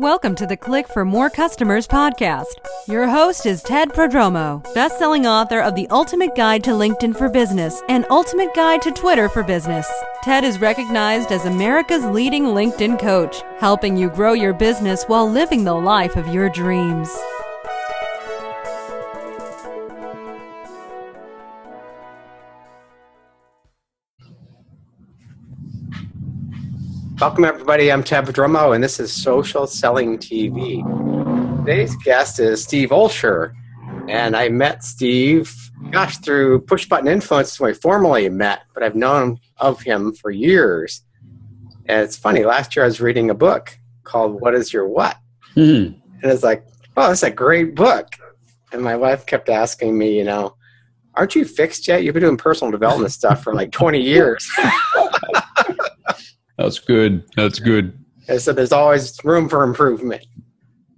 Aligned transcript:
Welcome 0.00 0.36
to 0.36 0.46
the 0.46 0.56
Click 0.56 0.86
for 0.86 1.04
More 1.04 1.28
Customers 1.28 1.88
podcast. 1.88 2.44
Your 2.86 3.08
host 3.08 3.46
is 3.46 3.64
Ted 3.64 3.88
Prodromou, 3.88 4.62
best-selling 4.72 5.26
author 5.26 5.58
of 5.58 5.74
The 5.74 5.88
Ultimate 5.88 6.36
Guide 6.36 6.62
to 6.64 6.70
LinkedIn 6.70 7.16
for 7.18 7.28
Business 7.28 7.82
and 7.88 8.06
Ultimate 8.08 8.54
Guide 8.54 8.80
to 8.82 8.92
Twitter 8.92 9.28
for 9.28 9.42
Business. 9.42 9.90
Ted 10.22 10.44
is 10.44 10.60
recognized 10.60 11.32
as 11.32 11.46
America's 11.46 12.04
leading 12.04 12.44
LinkedIn 12.44 13.00
coach, 13.00 13.42
helping 13.58 13.96
you 13.96 14.08
grow 14.08 14.34
your 14.34 14.54
business 14.54 15.02
while 15.08 15.28
living 15.28 15.64
the 15.64 15.74
life 15.74 16.14
of 16.14 16.32
your 16.32 16.48
dreams. 16.48 17.10
Welcome, 27.20 27.46
everybody. 27.46 27.90
I'm 27.90 28.04
Ted 28.04 28.26
Prodromou, 28.26 28.76
and 28.76 28.84
this 28.84 29.00
is 29.00 29.12
Social 29.12 29.66
Selling 29.66 30.18
TV. 30.18 30.84
Today's 31.64 31.96
guest 31.96 32.38
is 32.38 32.62
Steve 32.62 32.90
Olsher, 32.90 33.54
and 34.08 34.36
I 34.36 34.48
met 34.50 34.84
Steve, 34.84 35.52
gosh, 35.90 36.18
through 36.18 36.60
Push 36.60 36.86
Button 36.86 37.08
Influence 37.08 37.58
when 37.58 37.72
we 37.72 37.74
formally 37.74 38.28
met, 38.28 38.60
but 38.72 38.84
I've 38.84 38.94
known 38.94 39.40
of 39.56 39.82
him 39.82 40.12
for 40.12 40.30
years. 40.30 41.02
And 41.86 42.02
it's 42.02 42.16
funny, 42.16 42.44
last 42.44 42.76
year 42.76 42.84
I 42.84 42.88
was 42.88 43.00
reading 43.00 43.30
a 43.30 43.34
book 43.34 43.76
called 44.04 44.40
What 44.40 44.54
is 44.54 44.72
Your 44.72 44.86
What? 44.86 45.16
Mm-hmm. 45.56 46.00
And 46.22 46.32
it's 46.32 46.44
like, 46.44 46.64
oh, 46.96 47.08
that's 47.08 47.24
a 47.24 47.32
great 47.32 47.74
book. 47.74 48.14
And 48.70 48.80
my 48.80 48.94
wife 48.94 49.26
kept 49.26 49.48
asking 49.48 49.98
me, 49.98 50.16
you 50.16 50.24
know, 50.24 50.54
aren't 51.14 51.34
you 51.34 51.44
fixed 51.44 51.88
yet? 51.88 52.04
You've 52.04 52.14
been 52.14 52.22
doing 52.22 52.36
personal 52.36 52.70
development 52.70 53.10
stuff 53.10 53.42
for 53.42 53.54
like 53.54 53.72
20 53.72 54.00
years. 54.00 54.48
That's 56.58 56.80
good. 56.80 57.24
That's 57.36 57.60
good. 57.60 57.96
And 58.28 58.42
so 58.42 58.52
there's 58.52 58.72
always 58.72 59.16
room 59.24 59.48
for 59.48 59.62
improvement. 59.62 60.26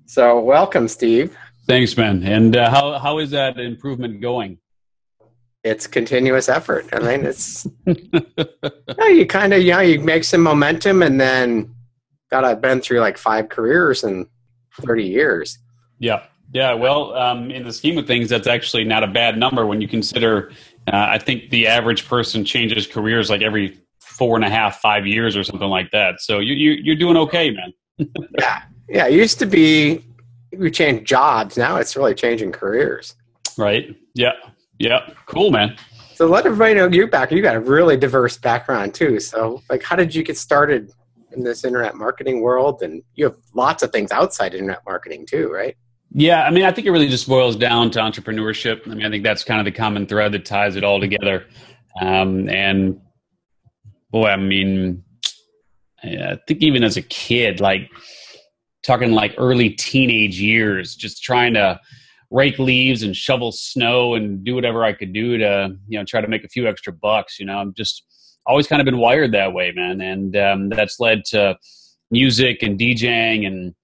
So 0.07 0.41
welcome, 0.41 0.89
Steve. 0.89 1.37
Thanks, 1.67 1.97
man. 1.97 2.25
And 2.25 2.57
uh, 2.57 2.71
how 2.71 2.99
how 2.99 3.19
is 3.19 3.31
that 3.31 3.61
improvement 3.61 4.21
going? 4.21 4.59
It's 5.63 5.87
continuous 5.87 6.49
effort. 6.49 6.89
I 6.93 6.99
mean, 6.99 7.27
it's 7.27 7.67
you, 7.87 8.11
know, 8.99 9.07
you 9.07 9.27
kind 9.27 9.53
of 9.53 9.61
you 9.61 9.73
know 9.73 9.81
you 9.81 10.01
make 10.01 10.25
some 10.25 10.43
momentum, 10.43 11.03
and 11.03 11.21
then 11.21 11.75
God, 12.31 12.45
I've 12.45 12.63
been 12.63 12.81
through 12.81 13.01
like 13.01 13.19
five 13.19 13.51
careers 13.51 14.03
in 14.03 14.27
thirty 14.81 15.05
years. 15.05 15.59
Yeah, 15.99 16.25
yeah. 16.53 16.73
Well, 16.73 17.15
um, 17.15 17.51
in 17.51 17.65
the 17.65 17.73
scheme 17.73 17.99
of 17.99 18.07
things, 18.07 18.31
that's 18.31 18.49
actually 18.49 18.85
not 18.85 19.05
a 19.05 19.09
bad 19.09 19.37
number 19.37 19.67
when 19.67 19.81
you 19.83 19.87
consider. 19.87 20.51
Uh, 20.91 21.07
I 21.11 21.19
think 21.19 21.51
the 21.51 21.69
average 21.69 22.09
person 22.09 22.45
changes 22.45 22.87
careers 22.87 23.29
like 23.29 23.43
every 23.43 23.79
four 24.21 24.37
and 24.37 24.45
a 24.45 24.51
half, 24.51 24.83
five 24.83 25.07
years 25.07 25.35
or 25.35 25.43
something 25.43 25.71
like 25.71 25.91
that. 25.93 26.21
So 26.21 26.41
you, 26.41 26.53
you 26.53 26.73
you're 26.73 26.95
doing 26.95 27.17
okay, 27.17 27.51
man. 27.51 27.73
yeah, 28.39 28.63
yeah. 28.87 29.07
It 29.07 29.15
used 29.15 29.39
to 29.39 29.47
be 29.47 30.05
we 30.59 30.71
changed 30.71 31.07
jobs. 31.07 31.57
Now 31.57 31.77
it's 31.77 31.97
really 31.97 32.15
changing 32.15 32.53
careers. 32.53 33.15
Right. 33.57 33.97
Yeah. 34.15 34.33
Yeah. 34.79 35.09
Cool, 35.25 35.51
man. 35.51 35.75
So 36.15 36.27
let 36.27 36.45
everybody 36.45 36.75
know 36.75 36.87
your 36.87 37.07
back. 37.07 37.33
You 37.33 37.41
got 37.41 37.57
a 37.57 37.61
really 37.61 37.97
diverse 37.97 38.37
background 38.37 38.93
too. 38.93 39.21
So 39.21 39.63
like, 39.71 39.83
how 39.83 39.97
did 39.97 40.15
you 40.15 40.23
get 40.23 40.37
started 40.37 40.93
in 41.33 41.43
this 41.43 41.65
internet 41.65 41.97
marketing 41.97 42.43
world? 42.43 42.83
And 42.83 43.03
you 43.15 43.25
have 43.25 43.37
lots 43.55 43.83
of 43.83 43.91
things 43.91 44.13
outside 44.13 44.53
internet 44.53 44.83
marketing 44.85 45.25
too, 45.25 45.51
right? 45.51 45.75
Yeah, 46.13 46.45
I 46.45 46.51
mean, 46.51 46.65
I 46.65 46.73
think 46.73 46.87
it 46.87 46.91
really 46.91 47.09
just 47.09 47.27
boils 47.27 47.57
down 47.57 47.91
to 47.93 48.01
entrepreneurship. 48.01 48.87
I 48.87 48.95
mean, 48.95 49.07
I 49.07 49.09
think 49.09 49.25
that's 49.25 49.45
kind 49.45 49.61
of 49.61 49.65
the 49.65 49.73
common 49.73 50.07
thread 50.07 50.33
that 50.33 50.45
ties 50.45 50.77
it 50.77 50.85
all 50.85 51.01
together. 51.01 51.47
Um, 52.03 52.51
and 52.51 53.01
boy, 54.11 54.27
I 54.27 54.37
mean, 54.37 55.05
I 56.03 56.39
think 56.47 56.63
even 56.63 56.83
as 56.83 56.97
a 56.97 57.03
kid, 57.03 57.61
like 57.61 57.91
talking 58.85 59.13
like 59.13 59.35
early 59.39 59.71
teenage 59.71 60.41
years, 60.41 60.95
just 60.95 61.23
trying 61.23 61.55
to 61.55 61.79
rake 62.31 62.59
leaves 62.59 63.03
and 63.03 63.17
shovel 63.17 63.53
snow 63.53 64.15
and 64.15 64.45
do 64.45 64.55
whatever 64.55 64.85
I 64.85 64.93
could 64.93 65.13
do 65.13 65.37
to, 65.39 65.77
you 65.89 65.99
know, 65.99 66.05
try 66.05 66.21
to 66.21 66.29
make 66.29 66.45
a 66.45 66.49
few 66.49 66.69
extra 66.69 66.93
bucks. 66.93 67.39
You 67.39 67.47
know, 67.47 67.59
I'm 67.59 67.75
just 67.75 68.05
always 68.47 68.67
kind 68.67 68.81
of 68.81 68.87
been 68.87 68.99
wired 68.99 69.33
that 69.33 69.53
way, 69.53 69.73
man. 69.73 70.01
And 70.01 70.37
um, 70.37 70.69
that's 70.69 71.01
led 71.01 71.25
to 71.27 71.59
music 72.11 72.63
and 72.63 72.79
DJing 72.79 73.47
and 73.47 73.75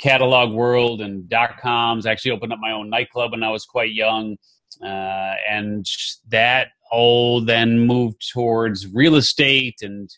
catalog 0.00 0.52
world 0.52 1.00
and 1.00 1.28
dot 1.28 1.58
coms. 1.60 2.06
I 2.06 2.12
actually 2.12 2.32
opened 2.32 2.52
up 2.52 2.58
my 2.60 2.72
own 2.72 2.90
nightclub 2.90 3.32
when 3.32 3.42
I 3.42 3.50
was 3.50 3.64
quite 3.64 3.92
young. 3.92 4.36
Uh, 4.82 5.34
and 5.48 5.86
that 6.28 6.68
all 6.92 7.44
then 7.44 7.80
moved 7.80 8.22
towards 8.32 8.86
real 8.86 9.16
estate 9.16 9.76
and 9.82 10.10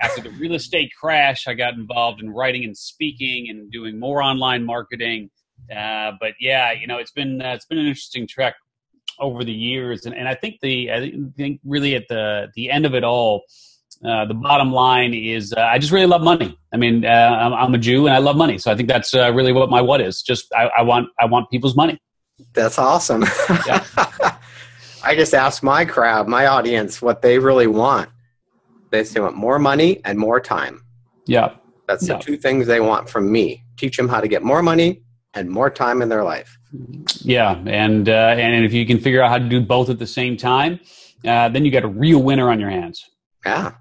after 0.00 0.22
the 0.22 0.30
real 0.30 0.54
estate 0.54 0.90
crash 0.98 1.46
i 1.46 1.52
got 1.52 1.74
involved 1.74 2.22
in 2.22 2.30
writing 2.30 2.64
and 2.64 2.76
speaking 2.76 3.48
and 3.50 3.70
doing 3.70 3.98
more 3.98 4.22
online 4.22 4.64
marketing 4.64 5.28
uh, 5.76 6.12
but 6.20 6.32
yeah 6.40 6.72
you 6.72 6.86
know 6.86 6.96
it's 6.96 7.10
been 7.10 7.42
uh, 7.42 7.52
it's 7.52 7.66
been 7.66 7.78
an 7.78 7.86
interesting 7.86 8.26
trek 8.26 8.54
over 9.18 9.44
the 9.44 9.52
years 9.52 10.06
and, 10.06 10.14
and 10.14 10.28
i 10.28 10.34
think 10.34 10.56
the 10.62 10.90
i 10.90 11.12
think 11.36 11.60
really 11.64 11.94
at 11.94 12.06
the 12.08 12.46
the 12.54 12.70
end 12.70 12.86
of 12.86 12.94
it 12.94 13.04
all 13.04 13.42
uh, 14.04 14.24
the 14.24 14.34
bottom 14.34 14.72
line 14.72 15.14
is 15.14 15.52
uh, 15.52 15.60
I 15.60 15.78
just 15.78 15.92
really 15.92 16.06
love 16.06 16.22
money. 16.22 16.58
I 16.72 16.76
mean, 16.76 17.04
uh, 17.04 17.08
I'm, 17.08 17.52
I'm, 17.52 17.74
a 17.74 17.78
Jew 17.78 18.06
and 18.06 18.16
I 18.16 18.18
love 18.18 18.36
money, 18.36 18.58
so 18.58 18.72
I 18.72 18.74
think 18.74 18.88
that's 18.88 19.14
uh, 19.14 19.32
really 19.32 19.52
what 19.52 19.70
my 19.70 19.80
what 19.80 20.00
is. 20.00 20.22
Just 20.22 20.52
I, 20.52 20.64
I, 20.78 20.82
want 20.82 21.08
I 21.20 21.26
want 21.26 21.48
people's 21.50 21.76
money. 21.76 22.00
That's 22.52 22.80
awesome. 22.80 23.24
Yeah. 23.66 23.84
I 25.04 25.14
just 25.16 25.34
ask 25.34 25.62
my 25.62 25.84
crowd, 25.84 26.28
my 26.28 26.46
audience, 26.46 27.02
what 27.02 27.22
they 27.22 27.38
really 27.38 27.66
want. 27.66 28.08
They 28.90 29.04
say 29.04 29.20
want 29.20 29.36
more 29.36 29.58
money 29.58 30.00
and 30.04 30.18
more 30.18 30.40
time. 30.40 30.84
Yeah. 31.26 31.54
That's 31.88 32.06
yeah. 32.06 32.16
the 32.16 32.22
two 32.22 32.36
things 32.36 32.66
they 32.66 32.80
want 32.80 33.08
from 33.08 33.30
me. 33.30 33.64
Teach 33.76 33.96
them 33.96 34.08
how 34.08 34.20
to 34.20 34.28
get 34.28 34.42
more 34.42 34.62
money 34.62 35.02
and 35.34 35.50
more 35.50 35.70
time 35.70 36.02
in 36.02 36.08
their 36.08 36.22
life. 36.22 36.58
Yeah, 37.20 37.58
and 37.66 38.08
uh, 38.08 38.34
and 38.38 38.64
if 38.64 38.72
you 38.72 38.86
can 38.86 38.98
figure 38.98 39.22
out 39.22 39.30
how 39.30 39.38
to 39.38 39.48
do 39.48 39.60
both 39.60 39.90
at 39.90 39.98
the 39.98 40.06
same 40.06 40.36
time, 40.36 40.80
uh, 41.26 41.48
then 41.48 41.64
you 41.64 41.70
got 41.70 41.84
a 41.84 41.88
real 41.88 42.22
winner 42.22 42.50
on 42.50 42.58
your 42.58 42.70
hands. 42.70 43.10
Yeah. 43.44 43.72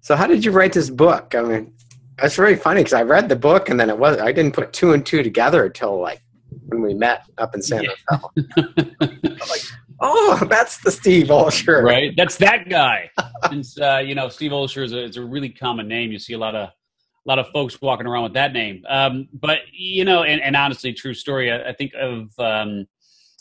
So 0.00 0.16
how 0.16 0.26
did 0.26 0.44
you 0.44 0.50
write 0.50 0.72
this 0.72 0.90
book? 0.90 1.34
I 1.34 1.42
mean, 1.42 1.74
that's 2.18 2.38
really 2.38 2.56
funny 2.56 2.80
because 2.80 2.92
I 2.92 3.02
read 3.02 3.28
the 3.28 3.36
book 3.36 3.68
and 3.68 3.78
then 3.78 3.88
it 3.88 3.98
was 3.98 4.18
I 4.18 4.32
didn't 4.32 4.54
put 4.54 4.72
two 4.72 4.92
and 4.92 5.06
two 5.06 5.22
together 5.22 5.64
until 5.64 6.00
like 6.00 6.22
when 6.66 6.82
we 6.82 6.94
met 6.94 7.24
up 7.38 7.54
in 7.54 7.62
San 7.62 7.86
Rafael. 7.86 8.32
like, 8.56 9.62
oh, 10.02 10.38
that's 10.48 10.78
the 10.78 10.90
Steve 10.90 11.28
Olsher. 11.28 11.82
Right. 11.82 12.12
That's 12.16 12.36
that 12.36 12.68
guy. 12.68 13.10
Since, 13.48 13.80
uh, 13.80 14.02
you 14.04 14.14
know, 14.14 14.28
Steve 14.28 14.50
Olsher 14.50 14.84
is 14.84 14.92
a, 14.92 15.04
is 15.04 15.16
a 15.16 15.24
really 15.24 15.48
common 15.48 15.88
name. 15.88 16.12
You 16.12 16.18
see 16.18 16.34
a 16.34 16.38
lot 16.38 16.54
of, 16.54 16.68
a 16.68 17.28
lot 17.28 17.38
of 17.38 17.48
folks 17.48 17.80
walking 17.80 18.06
around 18.06 18.24
with 18.24 18.34
that 18.34 18.52
name. 18.52 18.84
Um, 18.88 19.28
but, 19.32 19.60
you 19.72 20.04
know, 20.04 20.24
and, 20.24 20.42
and 20.42 20.56
honestly, 20.56 20.92
true 20.92 21.14
story, 21.14 21.52
I, 21.52 21.70
I 21.70 21.72
think 21.72 21.92
of, 21.94 22.30
um, 22.38 22.86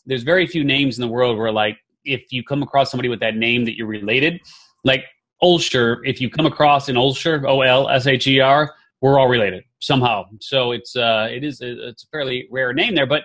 there's 0.06 0.24
very 0.24 0.48
few 0.48 0.64
names 0.64 0.98
in 0.98 1.02
the 1.02 1.08
world 1.08 1.38
where 1.38 1.52
like, 1.52 1.78
if 2.04 2.32
you 2.32 2.44
come 2.44 2.64
across 2.64 2.90
somebody 2.90 3.10
with 3.10 3.20
that 3.20 3.36
name 3.36 3.66
that 3.66 3.76
you're 3.76 3.88
related, 3.88 4.40
like 4.84 5.06
Olsher, 5.44 5.98
if 6.04 6.22
you 6.22 6.30
come 6.30 6.46
across 6.46 6.90
an 6.90 6.96
Olsher, 6.96 7.48
O 7.48 7.62
L 7.62 7.90
S 7.90 8.08
H 8.08 8.28
E 8.28 8.40
R, 8.40 8.74
we're 9.02 9.20
all 9.20 9.28
related 9.28 9.64
somehow. 9.80 10.26
So 10.40 10.72
it's 10.72 10.96
uh, 10.96 11.28
it 11.32 11.44
is 11.44 11.60
it's 11.62 12.04
a 12.04 12.08
fairly 12.08 12.48
rare 12.52 12.74
name 12.74 12.96
there, 12.96 13.08
but 13.08 13.24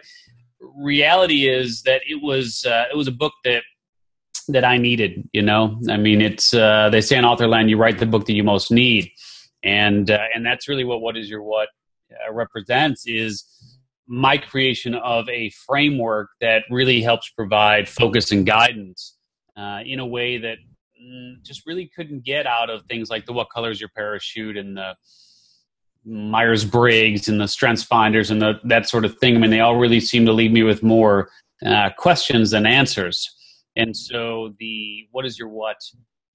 reality 0.61 1.49
is 1.49 1.83
that 1.83 2.03
it 2.09 2.22
was 2.22 2.65
uh, 2.65 2.84
it 2.91 2.97
was 2.97 3.09
a 3.09 3.12
book 3.12 3.33
that 3.44 3.62
that 4.49 4.65
I 4.65 4.78
needed. 4.78 5.28
You 5.33 5.43
know, 5.43 5.81
I 5.89 5.97
mean, 5.97 6.21
it's 6.21 6.55
uh, 6.55 6.89
they 6.91 7.00
say 7.00 7.17
in 7.17 7.25
authorland, 7.25 7.71
you 7.71 7.77
write 7.77 7.99
the 7.99 8.06
book 8.06 8.27
that 8.27 8.34
you 8.34 8.44
most 8.44 8.71
need, 8.71 9.11
and 9.62 10.11
uh, 10.11 10.25
and 10.34 10.45
that's 10.45 10.69
really 10.69 10.84
what 10.84 11.00
what 11.00 11.16
is 11.16 11.28
your 11.28 11.43
what 11.43 11.69
uh, 12.12 12.33
represents 12.33 13.05
is 13.06 13.45
my 14.09 14.39
creation 14.39 14.95
of 14.95 15.28
a 15.28 15.50
framework 15.66 16.28
that 16.41 16.62
really 16.71 17.03
helps 17.03 17.28
provide 17.31 17.89
focus 17.89 18.31
and 18.31 18.47
guidance 18.47 19.16
uh, 19.56 19.81
in 19.84 19.99
a 19.99 20.06
way 20.06 20.39
that 20.39 20.59
mm, 21.03 21.43
just 21.43 21.66
really 21.66 21.91
couldn't 21.95 22.25
get 22.25 22.47
out 22.47 22.71
of 22.71 22.84
things 22.87 23.11
like 23.11 23.27
the 23.27 23.33
what 23.33 23.50
color 23.50 23.71
is 23.71 23.81
your 23.81 23.91
parachute 23.97 24.56
and 24.56 24.77
the 24.77 24.95
Myers 26.06 26.65
Briggs 26.65 27.28
and 27.28 27.41
the 27.41 27.49
Strengths 27.49 27.83
Finders 27.83 28.30
and 28.30 28.41
the, 28.41 28.60
that 28.65 28.89
sort 28.89 29.04
of 29.04 29.19
thing. 29.19 29.36
I 29.36 29.39
mean, 29.39 29.51
they 29.51 29.60
all 29.60 29.77
really 29.77 30.01
seem 30.01 30.25
to 30.27 30.33
leave 30.33 30.53
me 30.53 30.63
with 30.63 30.83
more 30.83 31.28
uh, 31.65 31.91
questions 31.98 32.53
than 32.53 32.65
answers. 32.65 33.28
And 33.77 33.95
so 33.95 34.54
the 34.59 35.07
what 35.10 35.27
is 35.27 35.39
your 35.39 35.48
what 35.48 35.77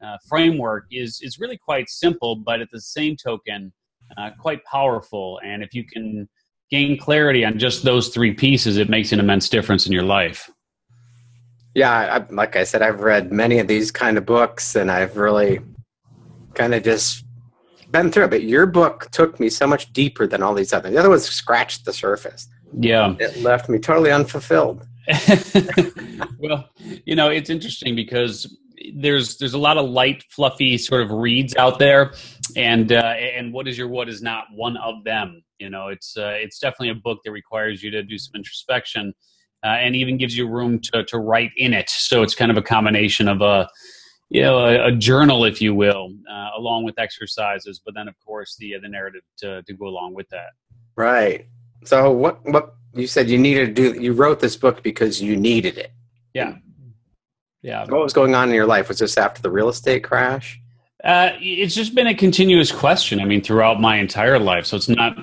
uh, 0.04 0.18
framework 0.28 0.86
is 0.92 1.20
is 1.22 1.40
really 1.40 1.58
quite 1.58 1.90
simple, 1.90 2.36
but 2.36 2.62
at 2.62 2.70
the 2.72 2.82
same 2.82 3.16
token, 3.16 3.72
uh, 4.18 4.32
quite 4.40 4.64
powerful. 4.66 5.40
And 5.44 5.64
if 5.64 5.74
you 5.74 5.86
can 5.86 6.28
gain 6.70 6.98
clarity 6.98 7.46
on 7.46 7.58
just 7.58 7.84
those 7.84 8.10
three 8.10 8.34
pieces, 8.34 8.78
it 8.78 8.90
makes 8.90 9.12
an 9.12 9.20
immense 9.20 9.50
difference 9.50 9.86
in 9.86 9.92
your 9.92 10.04
life. 10.04 10.50
Yeah, 11.74 11.92
I, 11.92 12.34
like 12.34 12.56
I 12.56 12.66
said, 12.66 12.82
I've 12.82 13.02
read 13.02 13.32
many 13.32 13.60
of 13.60 13.68
these 13.68 13.92
kind 13.92 14.18
of 14.18 14.26
books, 14.26 14.76
and 14.76 14.92
I've 14.92 15.18
really 15.18 15.62
kind 16.54 16.76
of 16.76 16.84
just 16.84 17.24
been 17.92 18.12
through 18.12 18.26
it, 18.26 18.30
but 18.30 18.44
your 18.44 18.66
book 18.66 19.10
took 19.12 19.40
me 19.40 19.50
so 19.50 19.68
much 19.68 19.92
deeper 19.94 20.28
than 20.28 20.42
all 20.44 20.54
these 20.54 20.74
others. 20.74 20.92
The 20.92 21.00
other 21.00 21.10
ones 21.10 21.30
scratched 21.30 21.86
the 21.86 21.94
surface. 21.94 22.48
Yeah. 22.78 23.16
It 23.20 23.42
left 23.42 23.70
me 23.70 23.80
totally 23.80 24.12
unfulfilled. 24.12 24.86
well, 26.38 26.70
you 27.06 27.16
know, 27.16 27.30
it's 27.30 27.50
interesting 27.50 27.96
because 27.96 28.58
there's 28.96 29.38
there's 29.38 29.54
a 29.54 29.60
lot 29.60 29.78
of 29.78 29.90
light, 29.90 30.24
fluffy 30.30 30.78
sort 30.78 31.02
of 31.02 31.12
reads 31.12 31.56
out 31.56 31.80
there, 31.80 32.14
and 32.56 32.92
uh, 32.92 33.16
and 33.16 33.54
what 33.54 33.68
is 33.68 33.78
your 33.78 33.88
what 33.88 34.10
is 34.10 34.22
not 34.22 34.46
one 34.54 34.78
of 34.78 35.04
them. 35.04 35.44
You 35.60 35.70
know, 35.70 35.88
it's 35.88 36.18
uh, 36.18 36.36
it's 36.38 36.60
definitely 36.60 36.90
a 36.90 36.96
book 36.96 37.20
that 37.26 37.32
requires 37.32 37.84
you 37.84 37.92
to 37.92 38.04
do 38.04 38.18
some 38.18 38.34
introspection, 38.36 39.14
uh, 39.64 39.70
and 39.70 39.96
even 39.96 40.18
gives 40.18 40.38
you 40.38 40.48
room 40.48 40.80
to 40.80 41.04
to 41.04 41.20
write 41.20 41.52
in 41.58 41.74
it. 41.74 41.90
So 41.90 42.24
it's 42.24 42.36
kind 42.36 42.52
of 42.52 42.58
a 42.58 42.62
combination 42.62 43.28
of 43.28 43.42
a 43.42 43.70
you 44.32 44.42
know 44.42 44.60
a, 44.60 44.88
a 44.88 44.92
journal, 44.92 45.46
if 45.46 45.62
you 45.62 45.76
will, 45.76 46.14
uh, 46.30 46.50
along 46.58 46.86
with 46.86 46.98
exercises, 46.98 47.82
but 47.84 47.94
then 47.94 48.08
of 48.08 48.16
course 48.26 48.56
the 48.58 48.76
the 48.82 48.88
narrative 48.88 49.22
to 49.40 49.62
to 49.64 49.74
go 49.74 49.88
along 49.88 50.14
with 50.14 50.30
that. 50.30 50.52
Right. 50.96 51.48
So 51.84 52.12
what 52.12 52.44
what 52.46 52.76
you 52.94 53.08
said 53.08 53.30
you 53.30 53.38
needed 53.38 53.76
to 53.76 53.94
do? 53.94 54.02
You 54.02 54.14
wrote 54.14 54.40
this 54.40 54.56
book 54.56 54.84
because 54.84 55.22
you 55.22 55.36
needed 55.36 55.78
it. 55.78 55.92
Yeah. 56.34 56.56
Yeah. 57.62 57.86
What 57.86 58.02
was 58.02 58.14
going 58.14 58.34
on 58.34 58.50
in 58.50 58.56
your 58.56 58.66
life? 58.66 58.88
Was 58.88 59.00
this 59.00 59.18
after 59.18 59.42
the 59.42 59.52
real 59.52 59.70
estate 59.70 60.04
crash? 60.04 60.60
Uh, 61.04 61.32
it's 61.40 61.76
just 61.76 61.96
been 61.96 62.08
a 62.08 62.16
continuous 62.16 62.72
question. 62.72 63.20
I 63.20 63.26
mean, 63.26 63.42
throughout 63.42 63.82
my 63.82 63.98
entire 63.98 64.40
life. 64.40 64.66
So 64.66 64.78
it's 64.78 64.90
not 64.90 65.18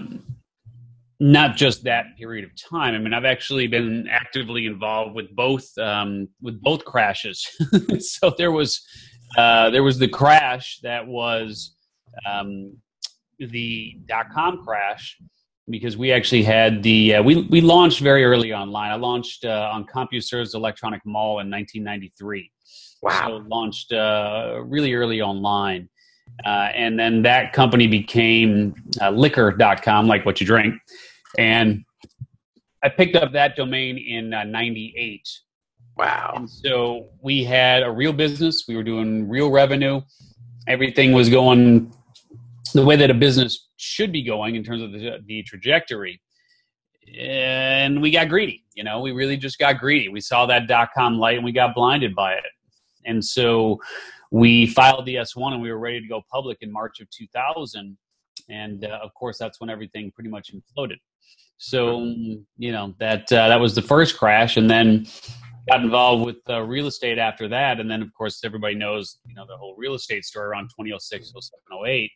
not 1.21 1.57
just 1.57 1.83
that 1.85 2.17
period 2.17 2.45
of 2.45 2.51
time. 2.57 2.95
I 2.95 2.99
mean, 2.99 3.13
I've 3.13 3.25
actually 3.25 3.67
been 3.67 4.07
actively 4.09 4.67
involved 4.67 5.15
with 5.15 5.35
both 5.35 5.67
um, 5.79 6.29
with 6.41 6.61
both 6.63 6.85
crashes. 6.85 7.47
so 7.99 8.35
there 8.39 8.53
was 8.53 8.87
uh, 9.37 9.71
there 9.71 9.83
was 9.83 9.99
the 9.99 10.09
crash 10.09 10.79
that 10.83 11.07
was 11.07 11.75
um, 12.29 12.77
the 13.39 13.99
dot 14.07 14.27
com 14.33 14.65
crash 14.65 15.19
because 15.69 15.97
we 15.97 16.13
actually 16.13 16.43
had 16.43 16.83
the 16.83 17.17
uh, 17.17 17.23
we 17.23 17.43
we 17.51 17.61
launched 17.61 18.01
very 18.01 18.25
early 18.25 18.53
online. 18.53 18.91
I 18.91 18.97
launched 18.97 19.45
uh, 19.45 19.71
on 19.73 19.87
CompuServe's 19.87 20.55
Electronic 20.55 21.05
Mall 21.05 21.41
in 21.41 21.51
1993. 21.51 22.51
Wow! 23.03 23.27
So 23.27 23.45
launched 23.49 23.93
uh, 23.93 24.61
really 24.65 24.95
early 24.95 25.21
online, 25.21 25.89
uh, 26.45 26.71
and 26.75 26.99
then 26.99 27.23
that 27.23 27.53
company 27.53 27.87
became 27.87 28.75
uh, 29.01 29.11
Liquor.com, 29.11 30.07
like 30.07 30.25
what 30.25 30.41
you 30.41 30.47
drink, 30.47 30.75
and 31.37 31.85
I 32.83 32.89
picked 32.89 33.17
up 33.17 33.33
that 33.33 33.57
domain 33.57 33.99
in 33.99 34.31
'98. 34.31 35.21
Uh, 35.21 36.03
wow! 36.03 36.33
And 36.37 36.49
so 36.49 37.09
we 37.21 37.45
had 37.45 37.83
a 37.83 37.91
real 37.91 38.13
business. 38.13 38.65
We 38.69 38.77
were 38.77 38.85
doing 38.85 39.29
real 39.29 39.51
revenue. 39.51 40.01
Everything 40.67 41.13
was 41.13 41.29
going 41.29 41.93
the 42.75 42.85
way 42.85 42.97
that 42.97 43.11
a 43.11 43.15
business 43.15 43.69
should 43.77 44.13
be 44.13 44.23
going 44.23 44.55
in 44.55 44.63
terms 44.63 44.83
of 44.83 44.93
the, 44.93 45.19
the 45.27 45.43
trajectory. 45.43 46.21
And 47.19 48.03
we 48.03 48.11
got 48.11 48.29
greedy. 48.29 48.65
You 48.75 48.85
know, 48.85 49.01
we 49.01 49.13
really 49.13 49.37
just 49.37 49.59
got 49.59 49.79
greedy. 49.79 50.09
We 50.09 50.21
saw 50.21 50.47
that 50.47 50.67
dot 50.67 50.91
com 50.97 51.19
light 51.19 51.37
and 51.37 51.45
we 51.45 51.53
got 51.53 51.75
blinded 51.75 52.15
by 52.15 52.35
it. 52.35 52.45
And 53.07 53.25
so 53.25 53.81
we 54.31 54.67
filed 54.67 55.07
the 55.07 55.17
S1 55.17 55.55
and 55.55 55.63
we 55.63 55.71
were 55.71 55.79
ready 55.79 56.01
to 56.01 56.07
go 56.07 56.23
public 56.31 56.59
in 56.61 56.71
March 56.71 57.01
of 57.01 57.09
2000. 57.11 57.97
And 58.49 58.85
uh, 58.85 59.01
of 59.03 59.13
course, 59.15 59.39
that's 59.39 59.61
when 59.61 59.71
everything 59.71 60.11
pretty 60.13 60.31
much 60.31 60.53
imploded. 60.55 60.97
So, 61.59 62.15
you 62.57 62.73
know, 62.73 62.95
that, 63.01 63.33
uh, 63.33 63.49
that 63.49 63.61
was 63.61 63.75
the 63.75 63.83
first 63.83 64.17
crash. 64.17 64.57
And 64.57 64.71
then 64.71 65.07
got 65.69 65.83
involved 65.83 66.25
with 66.25 66.37
uh, 66.49 66.63
real 66.63 66.87
estate 66.87 67.19
after 67.19 67.49
that. 67.49 67.81
And 67.81 67.91
then, 67.91 68.01
of 68.01 68.13
course, 68.15 68.41
everybody 68.45 68.75
knows, 68.75 69.19
you 69.27 69.35
know, 69.35 69.45
the 69.47 69.57
whole 69.57 69.75
real 69.77 69.95
estate 69.95 70.25
story 70.25 70.47
around 70.49 70.71
2006, 70.71 71.33
07, 71.39 71.87
08 71.87 72.11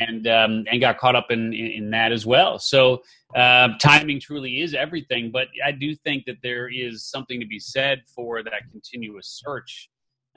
and 0.00 0.26
um, 0.26 0.64
and 0.70 0.80
got 0.80 0.98
caught 0.98 1.16
up 1.16 1.30
in, 1.30 1.52
in, 1.52 1.66
in 1.72 1.90
that 1.90 2.12
as 2.12 2.26
well. 2.26 2.58
So 2.58 3.02
uh, 3.34 3.70
timing 3.80 4.20
truly 4.20 4.60
is 4.60 4.74
everything. 4.74 5.30
But 5.30 5.48
I 5.64 5.72
do 5.72 5.94
think 5.94 6.24
that 6.26 6.36
there 6.42 6.68
is 6.68 7.06
something 7.06 7.40
to 7.40 7.46
be 7.46 7.58
said 7.58 8.02
for 8.06 8.42
that 8.42 8.52
continuous 8.70 9.40
search 9.44 9.90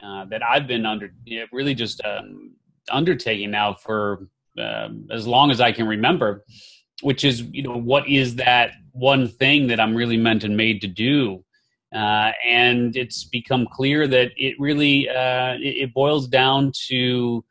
uh, 0.04 0.26
that 0.26 0.42
I've 0.44 0.68
been 0.68 0.86
under 0.86 1.12
you 1.26 1.42
know, 1.42 1.46
really 1.52 1.76
just 1.76 2.02
um, 2.04 2.56
undertaking 2.92 3.52
now 3.52 3.74
for 3.74 4.28
um, 4.60 5.08
as 5.12 5.28
long 5.28 5.52
as 5.52 5.62
I 5.62 5.72
can 5.72 5.88
remember. 5.88 6.44
Which 7.04 7.24
is, 7.24 7.44
you 7.52 7.62
know, 7.62 7.78
what 7.78 8.10
is 8.10 8.38
that 8.38 8.72
one 8.92 9.28
thing 9.28 9.68
that 9.68 9.80
I'm 9.80 9.96
really 9.96 10.18
meant 10.18 10.44
and 10.44 10.58
made 10.58 10.82
to 10.82 10.88
do? 10.88 11.44
Uh, 11.96 12.32
and 12.44 12.96
it's 12.98 13.24
become 13.24 13.68
clear 13.72 14.08
that 14.08 14.32
it 14.36 14.60
really 14.60 15.08
uh, 15.08 15.54
it, 15.56 15.84
it 15.84 15.94
boils 15.94 16.28
down 16.28 16.72
to 16.88 17.46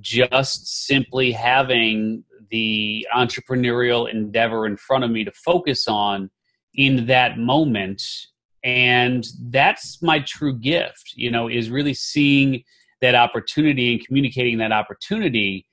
just 0.00 0.86
simply 0.86 1.32
having 1.32 2.24
the 2.50 3.06
entrepreneurial 3.14 4.10
endeavor 4.10 4.66
in 4.66 4.76
front 4.76 5.04
of 5.04 5.10
me 5.10 5.24
to 5.24 5.32
focus 5.32 5.86
on 5.86 6.30
in 6.74 7.06
that 7.06 7.38
moment 7.38 8.02
and 8.64 9.26
that's 9.50 10.02
my 10.02 10.20
true 10.20 10.56
gift 10.58 11.12
you 11.14 11.30
know 11.30 11.48
is 11.48 11.70
really 11.70 11.94
seeing 11.94 12.62
that 13.00 13.14
opportunity 13.14 13.92
and 13.92 14.06
communicating 14.06 14.58
that 14.58 14.72
opportunity 14.72 15.66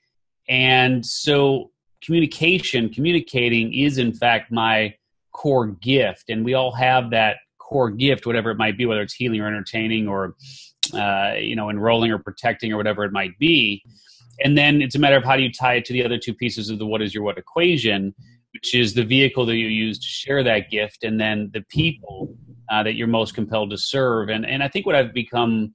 and 0.47 1.06
so 1.06 1.71
communication 2.03 2.89
communicating 2.89 3.74
is 3.74 3.97
in 3.97 4.13
fact 4.13 4.51
my 4.51 4.94
core 5.31 5.68
gift. 5.68 6.30
And 6.30 6.45
we 6.45 6.53
all 6.53 6.71
have 6.71 7.09
that 7.12 7.38
core 7.59 7.89
gift 7.89 8.25
whatever 8.25 8.51
it 8.51 8.57
might 8.57 8.77
be 8.77 8.86
whether 8.86 9.01
it's 9.01 9.13
healing 9.13 9.42
or 9.42 9.47
entertaining 9.47 10.07
or 10.07 10.36
uh, 10.94 11.33
you 11.38 11.56
know 11.56 11.69
enrolling 11.69 12.12
or 12.12 12.19
protecting 12.19 12.71
or 12.71 12.77
whatever 12.77 13.03
it 13.03 13.12
might 13.12 13.38
be. 13.39 13.83
And 14.44 14.57
then 14.57 14.81
it's 14.81 14.95
a 14.95 15.00
matter 15.00 15.15
of 15.15 15.24
how 15.24 15.36
do 15.36 15.44
you 15.44 15.51
tie 15.51 15.75
it 15.75 15.86
to 15.86 15.94
the 15.94 16.03
other 16.03 16.18
two 16.18 16.33
pieces 16.33 16.69
of 16.69 16.80
the 16.80 16.86
what 16.86 17.01
is 17.01 17.13
your 17.13 17.24
what 17.24 17.38
equation 17.38 18.13
which 18.53 18.74
is 18.74 18.94
the 18.94 19.03
vehicle 19.03 19.45
that 19.45 19.57
you 19.57 19.68
use 19.68 20.00
to 20.00 20.07
share 20.07 20.42
that 20.42 20.69
gift 20.71 21.03
and 21.03 21.19
then 21.19 21.51
the 21.53 21.62
people 21.68 22.33
uh, 22.71 22.81
that 22.83 22.95
you're 22.95 23.06
most 23.06 23.36
compelled 23.36 23.69
to 23.71 23.77
serve. 23.77 24.30
And 24.30 24.45
and 24.45 24.63
i 24.63 24.68
think 24.68 24.86
what 24.86 24.95
i've 24.95 25.13
become 25.13 25.74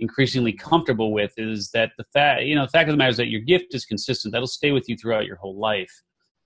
increasingly 0.00 0.52
comfortable 0.52 1.12
with 1.12 1.32
is 1.36 1.70
that 1.70 1.92
the 1.98 2.04
fact 2.12 2.42
you 2.42 2.54
know 2.54 2.64
the 2.64 2.70
fact 2.70 2.88
of 2.88 2.92
the 2.92 2.96
matter 2.96 3.10
is 3.10 3.16
that 3.18 3.28
your 3.28 3.40
gift 3.40 3.74
is 3.74 3.84
consistent. 3.84 4.32
That'll 4.32 4.48
stay 4.48 4.72
with 4.72 4.88
you 4.88 4.96
throughout 4.96 5.26
your 5.26 5.36
whole 5.36 5.58
life. 5.58 5.92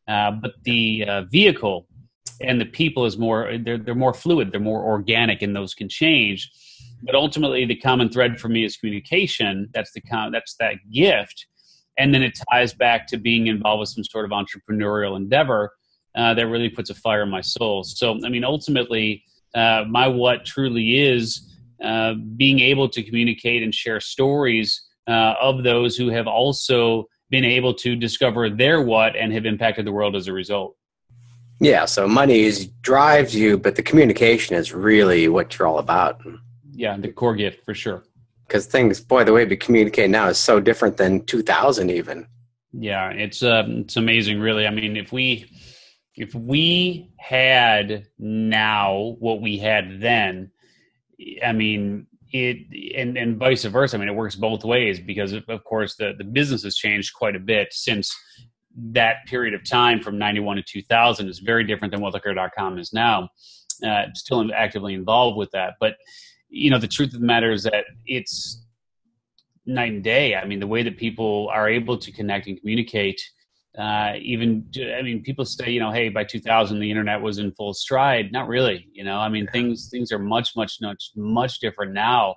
Uh, 0.07 0.33
but 0.33 0.53
the 0.65 1.05
uh, 1.09 1.23
vehicle 1.31 1.87
and 2.41 2.61
the 2.61 2.67
people 2.67 3.07
is 3.07 3.17
more 3.17 3.57
they're, 3.65 3.79
they're 3.79 3.95
more 3.95 4.15
fluid. 4.15 4.53
They're 4.53 4.61
more 4.61 4.85
organic 4.85 5.43
and 5.43 5.55
those 5.55 5.75
can 5.75 5.89
change. 5.89 6.51
But 7.03 7.15
ultimately 7.15 7.65
the 7.65 7.77
common 7.77 8.11
thread 8.11 8.41
for 8.41 8.49
me 8.49 8.65
is 8.65 8.77
communication. 8.77 9.69
That's 9.73 9.93
the 9.93 10.01
com- 10.01 10.33
that's 10.33 10.57
that 10.57 10.77
gift. 10.93 11.47
And 11.97 12.13
then 12.13 12.23
it 12.23 12.39
ties 12.51 12.75
back 12.75 13.07
to 13.09 13.17
being 13.17 13.47
involved 13.47 13.81
with 13.81 13.89
some 13.91 14.05
sort 14.05 14.25
of 14.25 14.33
entrepreneurial 14.33 15.17
endeavor 15.17 15.73
uh, 16.17 16.35
that 16.35 16.47
really 16.49 16.69
puts 16.69 16.91
a 16.91 16.95
fire 16.95 17.23
in 17.23 17.31
my 17.31 17.41
soul. 17.41 17.85
So, 17.85 18.19
I 18.25 18.29
mean, 18.29 18.45
ultimately, 18.45 19.23
uh, 19.55 19.85
my 19.89 20.09
what 20.09 20.45
truly 20.45 21.01
is 21.01 21.54
uh, 21.85 22.15
being 22.37 22.61
able 22.61 22.89
to 22.89 23.03
communicate 23.03 23.63
and 23.63 23.75
share 23.75 24.01
stories 24.01 24.83
uh, 25.07 25.35
of 25.41 25.63
those 25.63 25.97
who 25.97 26.09
have 26.09 26.27
also 26.27 27.07
been 27.31 27.45
able 27.45 27.75
to 27.75 27.95
discover 27.95 28.49
their 28.49 28.83
what 28.83 29.17
and 29.17 29.33
have 29.33 29.47
impacted 29.47 29.85
the 29.85 29.93
world 29.93 30.17
as 30.17 30.29
a 30.29 30.33
result. 30.33 30.77
Yeah, 31.61 31.85
so 31.85 32.09
money 32.09 32.41
is 32.41 32.67
drives 32.83 33.35
you, 33.35 33.59
but 33.59 33.77
the 33.77 33.83
communication 33.83 34.57
is 34.57 34.73
really 34.73 35.29
what 35.29 35.57
you're 35.59 35.69
all 35.69 35.79
about. 35.79 36.21
Yeah, 36.73 36.97
the 36.97 37.13
core 37.13 37.37
gift 37.37 37.65
for 37.65 37.75
sure 37.75 38.05
because 38.47 38.67
things, 38.67 39.01
boy, 39.01 39.25
the 39.25 39.33
way 39.33 39.45
we 39.45 39.57
communicate 39.57 40.11
now 40.11 40.29
is 40.29 40.39
so 40.39 40.61
different 40.61 40.97
than 40.97 41.25
2000 41.27 41.91
even. 41.91 42.27
Yeah, 42.73 43.11
it's 43.11 43.43
um, 43.43 43.79
it's 43.81 43.97
amazing, 43.97 44.41
really. 44.41 44.67
I 44.67 44.71
mean, 44.71 44.97
if 44.97 45.13
we 45.13 45.47
if 46.17 46.35
we 46.35 47.11
had 47.19 48.07
now 48.19 49.17
what 49.19 49.41
we 49.41 49.59
had 49.59 50.01
then, 50.01 50.51
I 51.45 51.53
mean, 51.53 52.07
it 52.33 52.97
and 52.97 53.17
and 53.17 53.37
vice 53.37 53.65
versa. 53.65 53.97
I 53.97 54.01
mean, 54.01 54.09
it 54.09 54.15
works 54.15 54.37
both 54.37 54.65
ways 54.65 55.01
because 55.01 55.33
of 55.33 55.65
course 55.65 55.97
the 55.97 56.15
the 56.19 56.25
business 56.25 56.63
has 56.65 56.77
changed 56.77 57.15
quite 57.15 57.37
a 57.37 57.41
bit 57.41 57.69
since 57.73 58.15
that 58.77 59.25
period 59.27 59.55
of 59.55 59.69
time 59.69 60.03
from 60.03 60.19
91 60.19 60.57
to 60.57 60.63
2000 60.63 61.29
is 61.29 61.39
very 61.39 61.63
different 61.63 61.93
than 61.93 62.01
what 62.01 62.13
liquor.com 62.13 62.79
is 62.79 62.93
now. 62.93 63.29
Uh, 63.87 64.07
still 64.15 64.53
actively 64.53 64.95
involved 64.95 65.37
with 65.37 65.51
that, 65.53 65.75
but 65.79 65.97
you 66.55 66.71
know 66.71 66.79
the 66.79 66.89
truth 66.89 67.13
of 67.13 67.21
the 67.21 67.27
matter 67.27 67.51
is 67.51 67.65
that 67.65 67.85
it's 68.07 68.65
night 69.67 69.93
and 69.93 70.05
day 70.05 70.37
i 70.37 70.45
mean 70.45 70.61
the 70.61 70.67
way 70.67 70.83
that 70.83 70.97
people 70.97 71.49
are 71.53 71.69
able 71.69 71.99
to 71.99 72.13
connect 72.13 72.47
and 72.47 72.61
communicate 72.61 73.21
uh, 73.79 74.13
even 74.21 74.65
i 74.97 75.03
mean 75.03 75.23
people 75.23 75.45
say 75.45 75.71
you 75.71 75.81
know 75.81 75.91
hey 75.91 76.09
by 76.09 76.25
2000 76.25 76.79
the 76.79 76.91
internet 76.91 77.21
was 77.21 77.39
in 77.39 77.53
full 77.53 77.75
stride 77.75 78.31
not 78.33 78.49
really 78.49 78.89
you 78.93 79.05
know 79.05 79.19
i 79.19 79.29
mean 79.29 79.47
things 79.49 79.89
things 79.89 80.13
are 80.13 80.19
much 80.19 80.55
much 80.57 80.79
much 80.81 81.11
much 81.17 81.59
different 81.61 81.93
now 81.93 82.35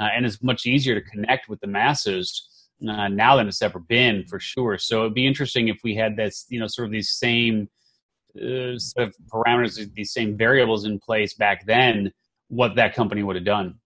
uh, 0.00 0.08
and 0.14 0.26
it's 0.26 0.42
much 0.42 0.66
easier 0.66 0.94
to 0.98 1.06
connect 1.08 1.48
with 1.48 1.60
the 1.60 1.66
masses 1.66 2.46
uh, 2.88 3.08
now 3.08 3.36
than 3.36 3.46
it's 3.46 3.62
ever 3.62 3.78
been 3.78 4.24
for 4.26 4.40
sure 4.40 4.78
so 4.78 5.00
it'd 5.00 5.14
be 5.14 5.26
interesting 5.26 5.68
if 5.68 5.78
we 5.84 5.94
had 5.94 6.16
this 6.16 6.46
you 6.48 6.58
know 6.58 6.66
sort 6.66 6.86
of 6.86 6.92
these 6.92 7.10
same 7.10 7.68
uh, 8.36 8.76
sort 8.78 9.08
of 9.08 9.14
parameters 9.32 9.92
these 9.94 10.12
same 10.12 10.36
variables 10.36 10.84
in 10.84 10.98
place 10.98 11.34
back 11.34 11.64
then 11.66 12.12
what 12.50 12.74
that 12.74 12.94
company 12.94 13.22
would 13.22 13.36
have 13.36 13.44
done. 13.44 13.76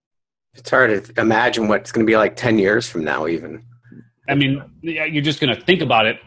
It's 0.54 0.70
hard 0.70 1.04
to 1.04 1.20
imagine 1.20 1.68
what 1.68 1.80
it's 1.82 1.92
going 1.92 2.04
to 2.04 2.11
be 2.11 2.16
like 2.16 2.34
10 2.34 2.58
years 2.58 2.88
from 2.88 3.04
now, 3.04 3.26
even. 3.26 3.62
I 4.28 4.34
mean, 4.34 4.62
you're 4.80 5.23
just 5.23 5.40
going 5.40 5.54
to 5.54 5.61
think 5.64 5.82
about 5.82 6.06
it 6.06 6.18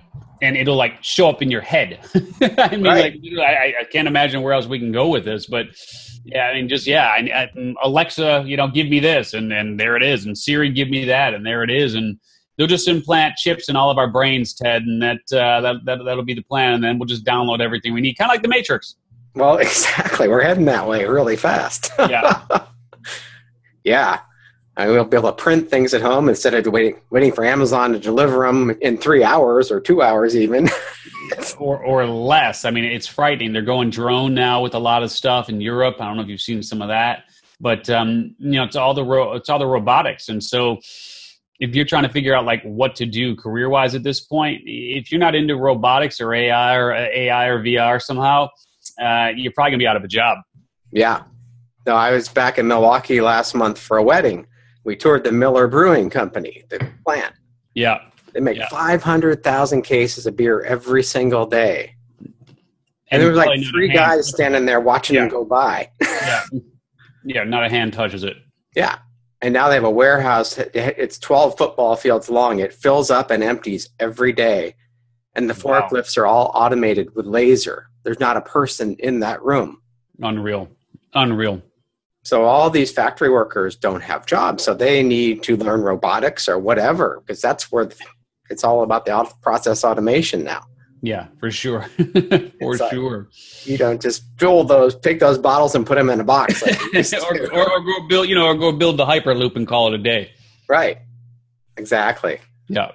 and 0.41 0.57
it'll 0.57 0.75
like 0.75 1.03
show 1.03 1.29
up 1.29 1.41
in 1.41 1.49
your 1.49 1.61
head. 1.61 1.99
I 2.41 2.69
mean, 2.71 2.83
right. 2.83 3.13
like, 3.13 3.39
I, 3.39 3.73
I, 3.81 3.83
can't 3.85 4.07
imagine 4.07 4.41
where 4.41 4.53
else 4.53 4.67
we 4.67 4.79
can 4.79 4.91
go 4.91 5.07
with 5.07 5.25
this, 5.25 5.45
but 5.47 5.67
yeah, 6.23 6.47
I 6.47 6.53
mean, 6.53 6.69
just, 6.69 6.85
yeah, 6.87 7.07
I, 7.07 7.49
I, 7.55 7.73
Alexa, 7.83 8.43
you 8.45 8.57
know, 8.57 8.67
give 8.67 8.87
me 8.87 8.99
this 8.99 9.33
and, 9.33 9.51
and 9.51 9.79
there 9.79 9.95
it 9.95 10.03
is. 10.03 10.25
And 10.25 10.37
Siri, 10.37 10.69
give 10.69 10.89
me 10.89 11.05
that. 11.05 11.33
And 11.33 11.45
there 11.45 11.63
it 11.63 11.69
is. 11.69 11.95
And, 11.95 12.19
they'll 12.57 12.67
just 12.67 12.87
implant 12.87 13.37
chips 13.37 13.69
in 13.69 13.75
all 13.75 13.89
of 13.89 13.97
our 13.97 14.07
brains, 14.07 14.53
Ted, 14.53 14.83
and 14.83 15.01
that, 15.01 15.19
uh, 15.31 15.61
that, 15.61 15.85
that 15.85 15.99
that'll 16.03 16.23
be 16.23 16.33
the 16.33 16.41
plan, 16.41 16.73
and 16.73 16.83
then 16.83 16.97
we'll 16.97 17.05
just 17.05 17.23
download 17.23 17.61
everything 17.61 17.93
we 17.93 18.01
need, 18.01 18.15
kind 18.15 18.29
of 18.29 18.33
like 18.33 18.41
the 18.41 18.47
Matrix. 18.47 18.95
Well, 19.35 19.57
exactly. 19.59 20.27
We're 20.27 20.41
heading 20.41 20.65
that 20.65 20.87
way 20.87 21.05
really 21.05 21.35
fast. 21.35 21.91
Yeah. 21.99 22.43
yeah. 23.83 24.19
I 24.77 24.87
will 24.89 25.05
be 25.05 25.17
able 25.17 25.31
to 25.31 25.35
print 25.35 25.71
things 25.71 25.95
at 25.95 26.01
home 26.01 26.29
instead 26.29 26.53
of 26.53 26.71
waiting 26.71 27.01
waiting 27.09 27.31
for 27.31 27.43
Amazon 27.43 27.93
to 27.93 27.99
deliver 27.99 28.45
them 28.45 28.77
in 28.79 28.97
three 28.99 29.23
hours 29.23 29.71
or 29.71 29.81
two 29.81 30.03
hours 30.03 30.35
even. 30.35 30.69
or 31.57 31.83
or 31.83 32.05
less. 32.05 32.63
I 32.63 32.69
mean, 32.69 32.85
it's 32.85 33.07
frightening. 33.07 33.53
They're 33.53 33.63
going 33.63 33.89
drone 33.89 34.35
now 34.35 34.61
with 34.61 34.75
a 34.75 34.79
lot 34.79 35.01
of 35.01 35.11
stuff 35.11 35.49
in 35.49 35.59
Europe. 35.59 35.95
I 35.99 36.05
don't 36.05 36.17
know 36.17 36.21
if 36.21 36.29
you've 36.29 36.41
seen 36.41 36.61
some 36.61 36.83
of 36.83 36.89
that, 36.89 37.23
but 37.59 37.89
um, 37.89 38.35
you 38.37 38.51
know, 38.51 38.63
it's 38.65 38.75
all 38.75 38.93
the 38.93 39.03
ro- 39.03 39.33
it's 39.33 39.49
all 39.49 39.57
the 39.57 39.65
robotics, 39.65 40.29
and 40.29 40.43
so 40.43 40.77
if 41.59 41.75
you're 41.75 41.85
trying 41.85 42.03
to 42.03 42.09
figure 42.09 42.35
out 42.35 42.45
like 42.45 42.61
what 42.61 42.95
to 42.97 43.07
do 43.07 43.35
career 43.35 43.69
wise 43.69 43.95
at 43.95 44.03
this 44.03 44.19
point, 44.19 44.61
if 44.65 45.11
you're 45.11 45.19
not 45.19 45.33
into 45.33 45.55
robotics 45.55 46.21
or 46.21 46.35
AI 46.35 46.75
or 46.75 46.91
AI 46.93 47.47
or 47.47 47.63
VR 47.63 47.99
somehow, 47.99 48.47
uh, 49.01 49.31
you're 49.35 49.51
probably 49.53 49.71
gonna 49.71 49.79
be 49.79 49.87
out 49.87 49.95
of 49.97 50.03
a 50.03 50.07
job. 50.07 50.37
Yeah. 50.91 51.23
No, 51.87 51.95
I 51.95 52.11
was 52.11 52.27
back 52.27 52.59
in 52.59 52.67
Milwaukee 52.67 53.21
last 53.21 53.55
month 53.55 53.79
for 53.79 53.97
a 53.97 54.03
wedding. 54.03 54.45
We 54.87 54.95
toured 54.95 55.25
the 55.25 55.33
Miller 55.33 55.67
Brewing 55.67 56.09
Company, 56.09 56.63
the 56.69 56.79
plant. 57.05 57.33
Yeah. 57.73 57.99
They 58.31 58.39
make 58.39 58.55
Yeah. 58.57 58.69
500,000 58.69 59.81
cases 59.81 60.25
of 60.25 60.37
beer 60.37 60.61
every 60.61 61.03
single 61.03 61.45
day. 61.45 61.95
And, 62.21 62.33
And 63.11 63.21
there 63.21 63.29
was 63.31 63.37
like 63.37 63.61
three 63.65 63.89
guys 63.89 64.29
standing 64.29 64.65
there 64.65 64.79
watching 64.79 65.15
Yeah. 65.17 65.23
them 65.23 65.29
go 65.29 65.43
by. 65.43 65.89
Yeah. 66.01 66.43
yeah, 67.25 67.43
not 67.43 67.65
a 67.65 67.69
hand 67.69 67.91
touches 67.91 68.23
it. 68.23 68.37
yeah. 68.77 68.99
And 69.41 69.53
now 69.53 69.67
they 69.67 69.75
have 69.75 69.83
a 69.83 69.91
warehouse. 69.91 70.57
It's 70.57 71.19
12 71.19 71.57
football 71.57 71.97
fields 71.97 72.29
long. 72.29 72.59
It 72.59 72.71
fills 72.73 73.11
up 73.11 73.29
and 73.29 73.43
empties 73.43 73.89
every 73.99 74.31
day. 74.31 74.73
And 75.35 75.49
the 75.49 75.53
Wow. 75.67 75.81
forklifts 75.81 76.17
are 76.17 76.25
all 76.25 76.49
automated 76.55 77.13
with 77.13 77.25
laser. 77.25 77.87
There's 78.03 78.21
not 78.21 78.37
a 78.37 78.41
person 78.41 78.95
in 78.99 79.19
that 79.19 79.43
room. 79.43 79.81
Unreal. 80.21 80.69
Unreal. 81.13 81.61
So 82.27 82.43
all 82.43 82.69
these 82.69 82.91
factory 82.91 83.29
workers 83.29 83.77
don't 83.77 84.01
have 84.01 84.25
jobs. 84.25 84.61
So 84.65 84.73
they 84.73 85.01
need 85.01 85.43
to 85.43 85.55
learn 85.55 85.79
robotics 85.81 86.49
or 86.49 86.59
whatever, 86.59 87.23
because 87.25 87.39
that's 87.39 87.71
where 87.71 87.89
it's 88.49 88.65
all 88.65 88.83
about 88.83 89.05
the 89.05 89.31
process 89.41 89.85
automation 89.85 90.43
now. 90.43 90.65
Yeah, 91.01 91.27
for 91.39 91.49
sure. 91.51 91.83
for 92.59 92.75
like- 92.75 92.91
sure. 92.91 93.29
You 93.63 93.77
don't 93.77 94.01
just 94.01 94.23
fill 94.37 94.65
those, 94.65 94.93
pick 94.93 95.21
those 95.21 95.37
bottles 95.37 95.73
and 95.73 95.87
put 95.87 95.95
them 95.95 96.09
in 96.09 96.19
a 96.19 96.25
box. 96.25 96.61
Like 96.61 96.77
or, 97.23 97.53
or, 97.53 97.71
or 97.71 97.79
go 97.79 98.07
build, 98.09 98.27
you 98.27 98.35
know, 98.35 98.47
or 98.47 98.55
go 98.55 98.73
build 98.73 98.97
the 98.97 99.05
hyperloop 99.05 99.55
and 99.55 99.65
call 99.65 99.87
it 99.87 99.93
a 99.93 100.03
day. 100.03 100.31
right. 100.67 100.97
Exactly. 101.77 102.41
Yeah. 102.67 102.91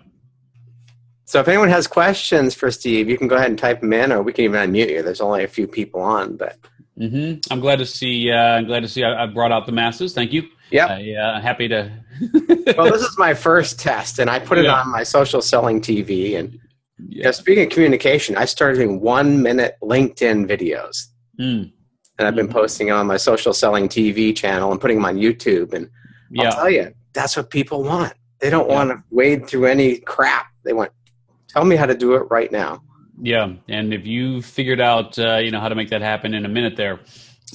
So 1.25 1.41
if 1.41 1.49
anyone 1.49 1.71
has 1.71 1.87
questions 1.87 2.55
for 2.55 2.71
Steve, 2.71 3.09
you 3.09 3.17
can 3.17 3.29
go 3.29 3.37
ahead 3.37 3.49
and 3.49 3.59
type 3.59 3.81
them 3.81 3.95
in, 3.95 4.13
or 4.13 4.23
we 4.23 4.35
can 4.35 4.45
even 4.45 4.71
unmute 4.71 4.91
you. 4.91 5.01
There's 5.01 5.23
only 5.23 5.43
a 5.43 5.49
few 5.49 5.67
people 5.67 6.03
on, 6.03 6.37
but 6.37 6.59
hmm 6.99 7.35
I'm 7.51 7.61
glad 7.61 7.79
to 7.79 7.87
see. 7.87 8.31
Uh, 8.31 8.37
I'm 8.37 8.67
glad 8.67 8.81
to 8.81 8.89
see. 8.89 9.03
I, 9.05 9.25
I 9.25 9.27
brought 9.27 9.53
out 9.53 9.67
the 9.67 9.73
masses. 9.73 10.13
Thank 10.15 10.33
you. 10.33 10.49
Yeah. 10.71 10.87
I, 10.87 11.13
uh, 11.15 11.41
happy 11.41 11.69
to. 11.69 11.91
well, 12.77 12.91
this 12.91 13.03
is 13.03 13.17
my 13.19 13.35
first 13.35 13.79
test, 13.81 14.19
and 14.19 14.29
I 14.31 14.39
put 14.39 14.59
it 14.59 14.65
Yeah. 14.65 14.81
on 14.81 14.91
my 14.91 15.03
social 15.03 15.43
selling 15.43 15.81
TV. 15.81 16.39
And 16.39 16.59
yeah. 17.09 17.31
speaking 17.31 17.65
of 17.65 17.71
communication, 17.71 18.37
I 18.37 18.45
started 18.45 18.77
doing 18.79 19.01
one 19.01 19.43
minute 19.43 19.77
LinkedIn 19.83 20.47
videos, 20.47 21.07
Mm. 21.41 21.73
and 22.19 22.29
I've 22.29 22.37
been 22.37 22.49
Mhm. 22.49 22.53
posting 22.53 22.91
on 22.91 23.07
my 23.07 23.17
social 23.17 23.53
selling 23.55 23.89
TV 23.89 24.35
channel 24.37 24.71
and 24.71 24.81
putting 24.81 24.99
them 24.99 25.07
on 25.07 25.17
YouTube. 25.17 25.73
And 25.73 25.89
I'll 26.39 26.45
Yeah. 26.45 26.51
tell 26.51 26.71
you, 26.71 26.93
that's 27.15 27.37
what 27.37 27.51
people 27.51 27.83
want. 27.83 28.13
They 28.41 28.51
don't 28.51 28.69
Yeah. 28.69 28.75
want 28.75 28.91
to 28.91 29.03
wade 29.11 29.47
through 29.49 29.67
any 29.67 29.97
crap. 29.99 30.47
They 30.65 30.73
want, 30.75 30.91
tell 31.49 31.65
me 31.65 31.77
how 31.77 31.87
to 31.87 31.95
do 31.95 32.15
it 32.15 32.25
right 32.31 32.53
now. 32.53 32.83
Yeah. 33.21 33.53
And 33.69 33.93
if 33.93 34.07
you 34.07 34.43
figured 34.43 34.81
out, 34.81 35.19
uh, 35.19 35.37
you 35.37 35.51
know, 35.51 35.61
how 35.61 35.69
to 35.69 35.75
make 35.75 35.91
that 35.91 36.03
happen 36.03 36.35
in 36.35 36.45
a 36.45 36.49
minute, 36.49 36.77
there, 36.77 37.01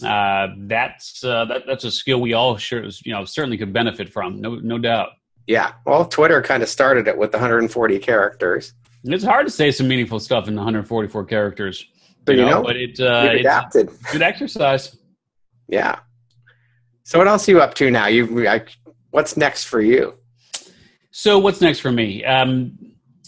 uh, 0.05 0.47
that's 0.57 1.23
uh, 1.23 1.45
that, 1.45 1.63
that's 1.65 1.83
a 1.83 1.91
skill 1.91 2.21
we 2.21 2.33
all 2.33 2.57
sure, 2.57 2.83
you 3.03 3.13
know, 3.13 3.25
certainly 3.25 3.57
could 3.57 3.73
benefit 3.73 4.09
from. 4.11 4.39
No, 4.39 4.55
no 4.55 4.77
doubt. 4.77 5.09
Yeah. 5.47 5.73
Well, 5.85 6.05
Twitter 6.05 6.41
kind 6.41 6.61
of 6.61 6.69
started 6.69 7.07
it 7.07 7.17
with 7.17 7.33
140 7.33 7.99
characters. 7.99 8.73
It's 9.03 9.23
hard 9.23 9.47
to 9.47 9.51
say 9.51 9.71
some 9.71 9.87
meaningful 9.87 10.19
stuff 10.19 10.47
in 10.47 10.55
144 10.55 11.25
characters. 11.25 11.87
But 12.25 12.35
you 12.35 12.45
know, 12.45 12.61
but 12.61 12.75
it, 12.75 12.99
uh, 12.99 13.29
adapted. 13.31 13.89
good 14.11 14.21
exercise. 14.21 14.97
Yeah. 15.69 15.99
So 17.03 17.17
what 17.17 17.27
else 17.27 17.47
are 17.47 17.51
you 17.51 17.61
up 17.61 17.73
to 17.75 17.89
now? 17.89 18.07
You, 18.07 18.49
I, 18.49 18.65
what's 19.11 19.37
next 19.37 19.63
for 19.63 19.79
you? 19.79 20.15
So 21.11 21.39
what's 21.39 21.61
next 21.61 21.79
for 21.79 21.91
me? 21.91 22.25
Um, 22.25 22.77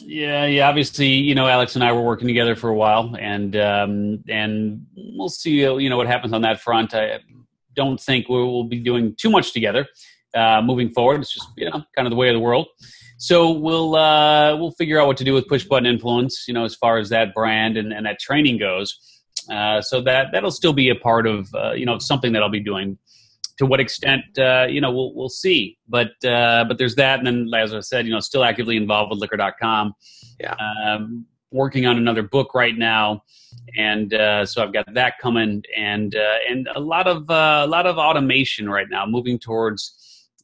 yeah, 0.05 0.45
yeah. 0.45 0.67
Obviously, 0.69 1.07
you 1.07 1.35
know, 1.35 1.47
Alex 1.47 1.75
and 1.75 1.83
I 1.83 1.91
were 1.91 2.01
working 2.01 2.27
together 2.27 2.55
for 2.55 2.69
a 2.69 2.75
while, 2.75 3.15
and 3.19 3.55
um, 3.55 4.23
and 4.27 4.85
we'll 4.95 5.29
see. 5.29 5.65
uh, 5.65 5.75
You 5.75 5.89
know 5.89 5.97
what 5.97 6.07
happens 6.07 6.33
on 6.33 6.41
that 6.43 6.61
front. 6.61 6.93
I 6.93 7.19
don't 7.75 7.99
think 7.99 8.29
we 8.29 8.37
will 8.37 8.63
be 8.63 8.79
doing 8.79 9.15
too 9.17 9.29
much 9.29 9.53
together 9.53 9.87
uh, 10.35 10.61
moving 10.61 10.89
forward. 10.89 11.21
It's 11.21 11.33
just 11.33 11.47
you 11.57 11.69
know 11.69 11.83
kind 11.95 12.07
of 12.07 12.09
the 12.11 12.15
way 12.15 12.29
of 12.29 12.33
the 12.33 12.39
world. 12.39 12.67
So 13.17 13.51
we'll 13.51 13.95
uh, 13.95 14.55
we'll 14.57 14.71
figure 14.71 14.99
out 14.99 15.07
what 15.07 15.17
to 15.17 15.23
do 15.23 15.33
with 15.33 15.47
push 15.47 15.65
button 15.65 15.85
influence. 15.85 16.45
You 16.47 16.53
know, 16.53 16.65
as 16.65 16.75
far 16.75 16.97
as 16.97 17.09
that 17.09 17.33
brand 17.33 17.77
and, 17.77 17.93
and 17.93 18.05
that 18.05 18.19
training 18.19 18.57
goes. 18.59 18.97
Uh, 19.51 19.81
so 19.81 19.99
that 20.01 20.27
that'll 20.31 20.51
still 20.51 20.73
be 20.73 20.89
a 20.89 20.95
part 20.95 21.25
of 21.25 21.47
uh, 21.55 21.71
you 21.71 21.85
know 21.85 21.97
something 21.99 22.33
that 22.33 22.43
I'll 22.43 22.49
be 22.49 22.59
doing 22.59 22.97
to 23.59 23.65
what 23.65 23.79
extent 23.79 24.23
uh, 24.39 24.65
you 24.69 24.81
know 24.81 24.91
we'll 24.91 25.13
we'll 25.13 25.29
see 25.29 25.77
but 25.87 26.11
uh, 26.25 26.63
but 26.67 26.77
there's 26.79 26.95
that 26.95 27.19
and 27.19 27.27
then 27.27 27.47
as 27.61 27.73
i 27.73 27.79
said 27.79 28.05
you 28.07 28.11
know 28.11 28.19
still 28.19 28.43
actively 28.43 28.75
involved 28.77 29.11
with 29.11 29.19
liquor.com 29.19 29.93
Yeah. 30.39 30.55
um, 30.85 31.25
working 31.51 31.85
on 31.85 31.97
another 31.97 32.23
book 32.23 32.53
right 32.53 32.77
now 32.77 33.21
and 33.77 34.13
uh, 34.13 34.45
so 34.45 34.63
i've 34.63 34.73
got 34.73 34.85
that 34.93 35.13
coming 35.21 35.61
and 35.77 36.15
uh, 36.15 36.37
and 36.49 36.67
a 36.75 36.79
lot 36.79 37.05
of 37.07 37.29
uh, 37.29 37.61
a 37.65 37.67
lot 37.67 37.85
of 37.85 37.97
automation 37.97 38.69
right 38.69 38.87
now 38.89 39.05
moving 39.05 39.37
towards 39.37 39.81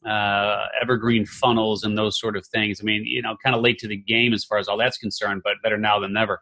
uh, 0.06 0.66
evergreen 0.82 1.26
funnels 1.26 1.84
and 1.84 1.98
those 1.98 2.20
sort 2.20 2.36
of 2.38 2.46
things 2.48 2.80
i 2.82 2.84
mean 2.84 3.04
you 3.06 3.22
know 3.22 3.36
kind 3.44 3.56
of 3.56 3.62
late 3.62 3.80
to 3.80 3.88
the 3.88 3.98
game 3.98 4.34
as 4.34 4.44
far 4.44 4.58
as 4.58 4.68
all 4.68 4.78
that's 4.78 4.98
concerned 4.98 5.42
but 5.44 5.54
better 5.64 5.78
now 5.78 6.00
than 6.00 6.12
never 6.14 6.42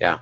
Yeah. 0.00 0.18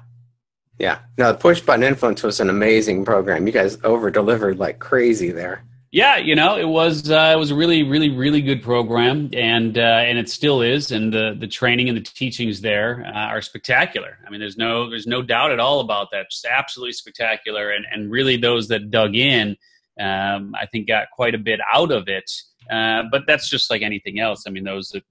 Yeah. 0.79 1.01
No, 1.19 1.33
the 1.33 1.39
push 1.39 1.61
button 1.61 1.83
influence 1.85 2.23
was 2.23 2.41
an 2.41 2.49
amazing 2.49 3.05
program. 3.05 3.47
You 3.47 3.53
guys 3.53 3.77
over 3.85 4.11
delivered 4.11 4.59
like 4.59 4.79
crazy 4.79 5.31
there. 5.31 5.65
Yeah, 5.93 6.17
you 6.17 6.35
know, 6.35 6.57
it 6.57 6.67
was 6.67 7.11
uh, 7.11 7.33
it 7.35 7.39
was 7.39 7.51
a 7.51 7.55
really, 7.55 7.83
really, 7.83 8.09
really 8.09 8.41
good 8.41 8.63
program, 8.63 9.29
and 9.35 9.77
uh, 9.77 9.81
and 9.81 10.17
it 10.17 10.31
still 10.31 10.63
is, 10.63 10.91
and 10.91 11.13
the 11.13 11.37
the 11.39 11.47
training 11.47 11.91
and 11.91 11.99
the 11.99 12.03
teachings 12.03 12.63
there 12.63 13.05
uh, 13.07 13.27
are 13.27 13.43
spectacular. 13.43 14.17
I 14.27 14.31
mean, 14.31 14.41
there's 14.41 14.57
no 14.57 14.89
there's 14.89 15.07
no 15.07 15.21
doubt 15.21 15.53
at 15.53 15.61
all 15.61 15.81
about 15.81 16.09
that. 16.13 16.31
Just 16.31 16.47
absolutely 16.47 16.95
spectacular, 16.95 17.73
and 17.73 17.85
and 17.93 18.11
really 18.11 18.39
those 18.39 18.69
that 18.69 18.91
dug 18.91 19.15
in, 19.17 19.55
um, 20.01 20.55
I 20.59 20.65
think, 20.73 20.89
got 20.89 21.09
quite 21.13 21.35
a 21.35 21.39
bit 21.39 21.61
out 21.71 21.93
of 21.93 22.09
it. 22.09 22.31
Uh, 22.71 23.03
but 23.11 23.25
that's 23.27 23.51
just 23.51 23.69
like 23.69 23.83
anything 23.83 24.19
else. 24.19 24.45
I 24.47 24.51
mean, 24.51 24.65
those 24.65 24.89
that 24.91 25.05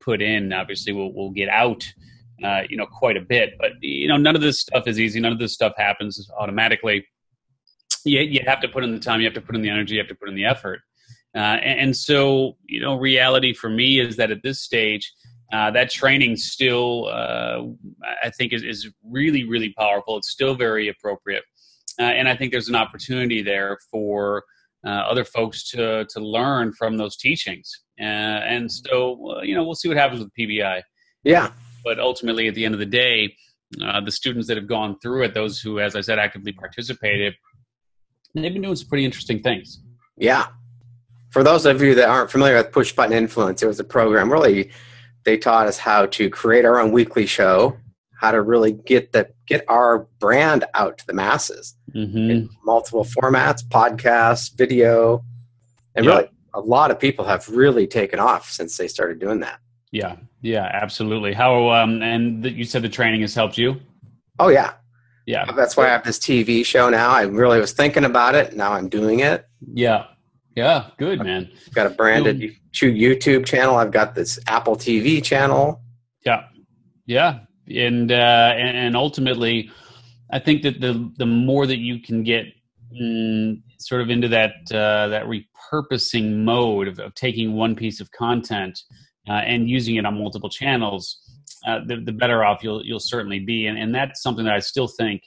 put 0.00 0.22
in 0.22 0.54
obviously 0.54 0.94
will 0.94 1.12
will 1.12 1.30
get 1.30 1.50
out. 1.50 1.86
Uh, 2.42 2.62
you 2.70 2.78
know, 2.78 2.86
quite 2.86 3.18
a 3.18 3.20
bit, 3.20 3.58
but 3.60 3.72
you 3.82 4.08
know, 4.08 4.16
none 4.16 4.34
of 4.34 4.40
this 4.40 4.60
stuff 4.60 4.88
is 4.88 4.98
easy. 4.98 5.20
None 5.20 5.32
of 5.32 5.38
this 5.38 5.52
stuff 5.52 5.74
happens 5.76 6.30
automatically 6.38 7.04
you, 8.04 8.20
you 8.20 8.40
have 8.46 8.60
to 8.60 8.68
put 8.68 8.84
in 8.84 8.92
the 8.92 8.98
time, 8.98 9.20
you 9.20 9.26
have 9.26 9.34
to 9.34 9.40
put 9.40 9.54
in 9.54 9.62
the 9.62 9.70
energy, 9.70 9.94
you 9.94 10.00
have 10.00 10.08
to 10.08 10.14
put 10.14 10.28
in 10.28 10.34
the 10.34 10.44
effort. 10.44 10.80
Uh, 11.34 11.38
and, 11.38 11.80
and 11.80 11.96
so, 11.96 12.56
you 12.66 12.80
know, 12.80 12.98
reality 12.98 13.54
for 13.54 13.70
me 13.70 14.00
is 14.00 14.16
that 14.16 14.30
at 14.30 14.42
this 14.42 14.60
stage, 14.60 15.12
uh, 15.52 15.70
that 15.70 15.90
training 15.90 16.36
still, 16.36 17.08
uh, 17.08 17.62
I 18.22 18.30
think, 18.30 18.52
is, 18.52 18.62
is 18.62 18.88
really, 19.04 19.44
really 19.44 19.74
powerful. 19.78 20.16
It's 20.16 20.30
still 20.30 20.54
very 20.54 20.88
appropriate. 20.88 21.44
Uh, 21.98 22.04
and 22.04 22.28
I 22.28 22.36
think 22.36 22.52
there's 22.52 22.68
an 22.68 22.74
opportunity 22.74 23.42
there 23.42 23.78
for 23.90 24.44
uh, 24.84 24.90
other 24.90 25.24
folks 25.24 25.68
to, 25.70 26.06
to 26.06 26.20
learn 26.20 26.72
from 26.72 26.96
those 26.96 27.16
teachings. 27.16 27.70
Uh, 28.00 28.04
and 28.04 28.70
so, 28.70 29.42
you 29.42 29.54
know, 29.54 29.62
we'll 29.62 29.74
see 29.74 29.88
what 29.88 29.98
happens 29.98 30.20
with 30.20 30.30
PBI. 30.38 30.82
Yeah. 31.22 31.50
But 31.84 31.98
ultimately, 32.00 32.48
at 32.48 32.54
the 32.54 32.64
end 32.64 32.74
of 32.74 32.80
the 32.80 32.86
day, 32.86 33.34
uh, 33.84 34.00
the 34.00 34.10
students 34.10 34.48
that 34.48 34.56
have 34.56 34.66
gone 34.66 34.98
through 35.00 35.24
it, 35.24 35.34
those 35.34 35.60
who, 35.60 35.80
as 35.80 35.96
I 35.96 36.00
said, 36.00 36.18
actively 36.18 36.52
participated, 36.52 37.34
they've 38.34 38.52
been 38.52 38.62
doing 38.62 38.76
some 38.76 38.88
pretty 38.88 39.04
interesting 39.04 39.42
things. 39.42 39.80
Yeah. 40.16 40.46
For 41.30 41.42
those 41.42 41.64
of 41.66 41.80
you 41.82 41.94
that 41.94 42.08
aren't 42.08 42.30
familiar 42.30 42.56
with 42.56 42.72
Push 42.72 42.92
Button 42.92 43.12
Influence, 43.16 43.62
it 43.62 43.66
was 43.66 43.80
a 43.80 43.84
program 43.84 44.30
really 44.30 44.70
they 45.24 45.36
taught 45.38 45.66
us 45.68 45.78
how 45.78 46.06
to 46.06 46.28
create 46.28 46.64
our 46.64 46.80
own 46.80 46.90
weekly 46.90 47.26
show, 47.26 47.76
how 48.20 48.32
to 48.32 48.42
really 48.42 48.72
get 48.72 49.12
the 49.12 49.28
get 49.46 49.64
our 49.68 50.08
brand 50.18 50.64
out 50.74 50.98
to 50.98 51.06
the 51.06 51.12
masses 51.14 51.76
Mm-hmm. 51.94 52.30
in 52.30 52.48
multiple 52.64 53.04
formats, 53.04 53.62
podcasts, 53.62 54.50
video. 54.56 55.22
And 55.94 56.06
Yeah. 56.06 56.12
really 56.16 56.28
a 56.54 56.60
lot 56.60 56.90
of 56.90 56.98
people 56.98 57.24
have 57.26 57.46
really 57.48 57.86
taken 57.86 58.18
off 58.18 58.50
since 58.50 58.76
they 58.78 58.88
started 58.88 59.18
doing 59.20 59.40
that. 59.40 59.58
Yeah, 59.90 60.16
yeah, 60.40 60.70
absolutely. 60.72 61.34
How 61.34 61.68
um, 61.70 62.02
and 62.02 62.42
the, 62.42 62.50
you 62.50 62.64
said 62.64 62.80
the 62.82 62.88
training 62.88 63.20
has 63.22 63.34
helped 63.34 63.58
you. 63.58 63.76
Oh 64.38 64.48
yeah. 64.48 64.72
Yeah, 65.32 65.50
That's 65.52 65.76
why 65.76 65.86
I 65.86 65.88
have 65.88 66.04
this 66.04 66.18
TV 66.18 66.64
show 66.64 66.90
now. 66.90 67.10
I 67.10 67.22
really 67.22 67.58
was 67.58 67.72
thinking 67.72 68.04
about 68.04 68.34
it. 68.34 68.54
Now 68.54 68.72
I'm 68.72 68.88
doing 68.88 69.20
it. 69.20 69.46
yeah, 69.72 70.06
Yeah, 70.54 70.90
good 70.98 71.20
man. 71.20 71.50
I've 71.66 71.74
got 71.74 71.86
a 71.86 71.90
branded 71.90 72.54
YouTube 72.74 73.46
channel. 73.46 73.76
I've 73.76 73.92
got 73.92 74.14
this 74.14 74.38
Apple 74.46 74.76
TV 74.76 75.22
channel. 75.24 75.80
Yeah, 76.26 76.44
yeah, 77.06 77.40
and 77.66 78.12
uh, 78.12 78.52
and 78.56 78.94
ultimately, 78.94 79.70
I 80.30 80.38
think 80.38 80.62
that 80.62 80.80
the 80.80 81.10
the 81.16 81.26
more 81.26 81.66
that 81.66 81.78
you 81.78 82.00
can 82.00 82.22
get 82.22 82.46
mm, 82.94 83.60
sort 83.78 84.02
of 84.02 84.10
into 84.10 84.28
that 84.28 84.52
uh, 84.70 85.08
that 85.08 85.24
repurposing 85.24 86.44
mode 86.44 86.88
of, 86.88 86.98
of, 86.98 87.14
taking 87.14 87.54
one 87.54 87.74
piece 87.74 88.00
of 88.00 88.10
content 88.10 88.78
uh, 89.28 89.32
and 89.32 89.68
using 89.68 89.96
it 89.96 90.04
on 90.04 90.18
multiple 90.18 90.50
channels, 90.50 91.18
uh, 91.66 91.80
the, 91.86 91.96
the 91.96 92.12
better 92.12 92.44
off 92.44 92.62
you'll 92.62 92.84
you'll 92.84 93.00
certainly 93.00 93.40
be. 93.40 93.66
And, 93.66 93.78
and 93.78 93.94
that's 93.94 94.22
something 94.22 94.44
that 94.44 94.54
I 94.54 94.60
still 94.60 94.88
think 94.88 95.22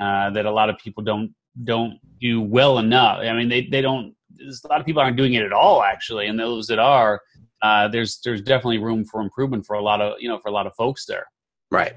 uh, 0.00 0.30
that 0.30 0.46
a 0.46 0.50
lot 0.50 0.70
of 0.70 0.78
people 0.78 1.02
don't 1.02 1.34
don't 1.64 1.98
do 2.20 2.40
well 2.40 2.78
enough. 2.78 3.18
I 3.20 3.32
mean, 3.32 3.48
they 3.48 3.66
they 3.66 3.80
don't. 3.80 4.14
There's 4.30 4.62
a 4.64 4.68
lot 4.68 4.80
of 4.80 4.86
people 4.86 5.02
aren't 5.02 5.16
doing 5.16 5.34
it 5.34 5.42
at 5.42 5.52
all, 5.52 5.82
actually, 5.82 6.26
and 6.26 6.38
those 6.38 6.66
that 6.68 6.78
are, 6.78 7.20
uh, 7.62 7.88
there's 7.88 8.20
there's 8.24 8.40
definitely 8.40 8.78
room 8.78 9.04
for 9.04 9.20
improvement 9.20 9.66
for 9.66 9.74
a 9.74 9.82
lot 9.82 10.00
of 10.00 10.14
you 10.20 10.28
know 10.28 10.38
for 10.38 10.48
a 10.48 10.52
lot 10.52 10.66
of 10.66 10.74
folks 10.76 11.06
there. 11.06 11.26
Right. 11.70 11.94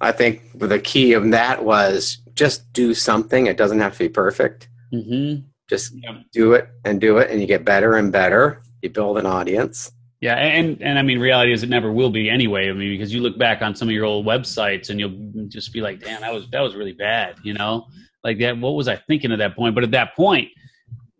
I 0.00 0.12
think 0.12 0.42
the 0.58 0.80
key 0.80 1.12
of 1.12 1.30
that 1.30 1.64
was 1.64 2.18
just 2.34 2.70
do 2.72 2.94
something. 2.94 3.46
It 3.46 3.56
doesn't 3.56 3.80
have 3.80 3.92
to 3.92 3.98
be 4.00 4.08
perfect. 4.08 4.68
Mm-hmm. 4.92 5.46
Just 5.68 5.94
yeah. 5.94 6.18
do 6.32 6.52
it 6.52 6.68
and 6.84 7.00
do 7.00 7.18
it, 7.18 7.30
and 7.30 7.40
you 7.40 7.46
get 7.46 7.64
better 7.64 7.94
and 7.94 8.12
better. 8.12 8.62
You 8.82 8.90
build 8.90 9.18
an 9.18 9.26
audience. 9.26 9.92
Yeah, 10.20 10.36
and 10.36 10.80
and 10.80 10.98
I 10.98 11.02
mean, 11.02 11.18
reality 11.18 11.52
is 11.52 11.62
it 11.62 11.68
never 11.68 11.92
will 11.92 12.10
be 12.10 12.30
anyway. 12.30 12.70
I 12.70 12.72
mean, 12.72 12.90
because 12.90 13.12
you 13.12 13.20
look 13.20 13.36
back 13.36 13.60
on 13.60 13.74
some 13.74 13.88
of 13.88 13.92
your 13.94 14.06
old 14.06 14.24
websites 14.24 14.88
and 14.88 14.98
you'll 14.98 15.46
just 15.48 15.72
be 15.72 15.80
like, 15.80 16.00
"Damn, 16.00 16.22
that 16.22 16.32
was 16.32 16.48
that 16.50 16.60
was 16.60 16.74
really 16.74 16.92
bad," 16.92 17.36
you 17.42 17.52
know, 17.52 17.86
like 18.22 18.38
that. 18.38 18.58
What 18.58 18.70
was 18.70 18.88
I 18.88 18.96
thinking 18.96 19.32
at 19.32 19.38
that 19.38 19.54
point? 19.54 19.74
But 19.74 19.84
at 19.84 19.90
that 19.90 20.16
point, 20.16 20.48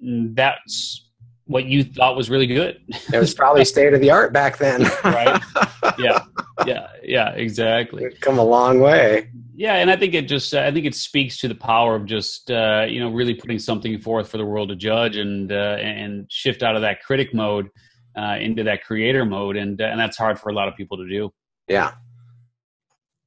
that's 0.01 1.05
what 1.47 1.67
you 1.67 1.85
thought 1.85 2.17
was 2.17 2.31
really 2.31 2.47
good. 2.47 2.81
It 3.13 3.19
was 3.19 3.35
probably 3.35 3.65
state 3.67 3.93
of 3.93 4.01
the 4.01 4.11
art 4.11 4.33
back 4.33 4.59
then, 4.59 4.83
right? 5.05 5.41
Yeah, 5.99 6.25
yeah, 6.67 6.89
yeah, 7.03 7.29
exactly. 7.33 8.05
It's 8.05 8.19
come 8.19 8.39
a 8.39 8.45
long 8.45 8.81
way. 8.81 9.29
Yeah, 9.55 9.75
and 9.75 9.91
I 9.91 9.97
think 9.97 10.15
it 10.15 10.23
just 10.23 10.55
I 10.55 10.73
think 10.73 10.87
it 10.87 10.95
speaks 10.95 11.39
to 11.39 11.49
the 11.49 11.55
power 11.55 11.95
of 11.95 12.07
just 12.07 12.51
uh, 12.51 12.87
you 12.89 13.01
know 13.01 13.11
really 13.11 13.35
putting 13.35 13.59
something 13.59 13.99
forth 14.01 14.31
for 14.31 14.39
the 14.39 14.47
world 14.47 14.71
to 14.71 14.77
judge 14.77 15.17
and 15.17 15.53
uh, 15.53 15.77
and 15.79 16.27
shift 16.31 16.63
out 16.63 16.75
of 16.75 16.81
that 16.83 17.03
critic 17.03 17.35
mode 17.35 17.69
uh, 18.17 18.37
into 18.41 18.63
that 18.65 18.85
creator 18.85 19.25
mode, 19.25 19.57
and 19.57 19.81
and 19.81 19.99
that's 19.99 20.17
hard 20.17 20.39
for 20.39 20.49
a 20.49 20.53
lot 20.53 20.69
of 20.69 20.77
people 20.77 20.97
to 20.99 21.09
do. 21.09 21.33
Yeah. 21.69 21.93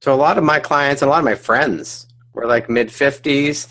So 0.00 0.14
a 0.14 0.16
lot 0.16 0.38
of 0.38 0.44
my 0.44 0.60
clients 0.60 1.02
and 1.02 1.08
a 1.08 1.10
lot 1.10 1.18
of 1.18 1.24
my 1.24 1.34
friends 1.34 2.06
were 2.32 2.46
like 2.46 2.70
mid 2.70 2.90
fifties, 2.90 3.68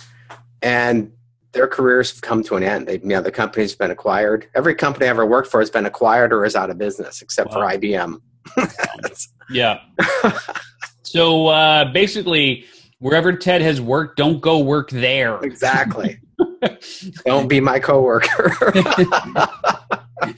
and 0.62 1.12
their 1.54 1.68
careers 1.68 2.12
have 2.12 2.22
come 2.22 2.44
to 2.44 2.56
an 2.56 2.64
end. 2.64 2.88
They, 2.88 3.00
you 3.00 3.08
know, 3.08 3.22
the 3.22 3.32
company's 3.32 3.76
been 3.76 3.92
acquired. 3.92 4.48
Every 4.54 4.76
company 4.76 5.08
I 5.08 5.10
ever 5.10 5.26
worked 5.26 5.50
for 5.50 5.60
has 5.60 5.70
been 5.70 5.86
acquired 5.86 6.34
or 6.34 6.46
is 6.46 6.56
out 6.56 6.70
of 6.70 6.78
business, 6.78 7.22
except 7.22 7.52
wow. 7.52 7.70
for 7.70 7.78
IBM. 7.78 8.22
yeah. 9.50 9.80
so 11.04 11.48
uh, 11.48 11.92
basically, 11.92 12.66
wherever 13.00 13.34
Ted 13.34 13.62
has 13.62 13.82
worked, 13.82 14.18
don't 14.18 14.42
go 14.42 14.60
work 14.60 14.90
there. 14.92 15.40
Exactly. 15.42 16.20
Don't 17.26 17.48
be 17.48 17.60
my 17.60 17.80
coworker. 17.80 18.54
I 20.22 20.34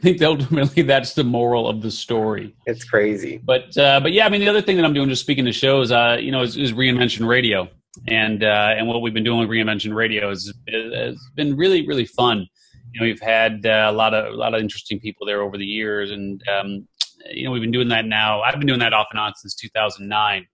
think 0.00 0.22
ultimately 0.22 0.82
that's 0.82 1.14
the 1.14 1.24
moral 1.24 1.68
of 1.68 1.82
the 1.82 1.90
story. 1.90 2.54
It's 2.66 2.84
crazy, 2.84 3.40
but 3.42 3.76
uh, 3.76 4.00
but 4.00 4.12
yeah, 4.12 4.26
I 4.26 4.28
mean 4.28 4.40
the 4.40 4.48
other 4.48 4.62
thing 4.62 4.76
that 4.76 4.84
I'm 4.84 4.94
doing, 4.94 5.08
just 5.08 5.22
speaking 5.22 5.44
to 5.46 5.52
shows, 5.52 5.90
uh, 5.90 6.18
you 6.20 6.30
know, 6.30 6.42
is, 6.42 6.56
is 6.56 6.72
reinvention 6.72 7.26
radio, 7.26 7.68
and 8.06 8.42
uh, 8.44 8.74
and 8.76 8.86
what 8.86 9.02
we've 9.02 9.14
been 9.14 9.24
doing 9.24 9.40
with 9.40 9.48
reinvention 9.48 9.94
radio 9.94 10.30
is 10.30 10.52
has 10.68 11.18
been 11.34 11.56
really 11.56 11.86
really 11.86 12.06
fun. 12.06 12.46
You 12.92 13.00
know, 13.00 13.06
we've 13.06 13.20
had 13.20 13.66
uh, 13.66 13.88
a 13.88 13.92
lot 13.92 14.14
of 14.14 14.32
a 14.32 14.36
lot 14.36 14.54
of 14.54 14.60
interesting 14.60 15.00
people 15.00 15.26
there 15.26 15.42
over 15.42 15.56
the 15.56 15.66
years, 15.66 16.10
and 16.10 16.42
um, 16.48 16.86
you 17.30 17.44
know, 17.44 17.50
we've 17.50 17.62
been 17.62 17.72
doing 17.72 17.88
that 17.88 18.06
now. 18.06 18.42
I've 18.42 18.58
been 18.58 18.66
doing 18.66 18.80
that 18.80 18.92
off 18.92 19.08
and 19.10 19.20
on 19.20 19.34
since 19.34 19.54
2009, 19.54 20.46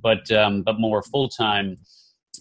but 0.00 0.30
um, 0.30 0.62
but 0.62 0.78
more 0.78 1.02
full 1.02 1.28
time 1.28 1.78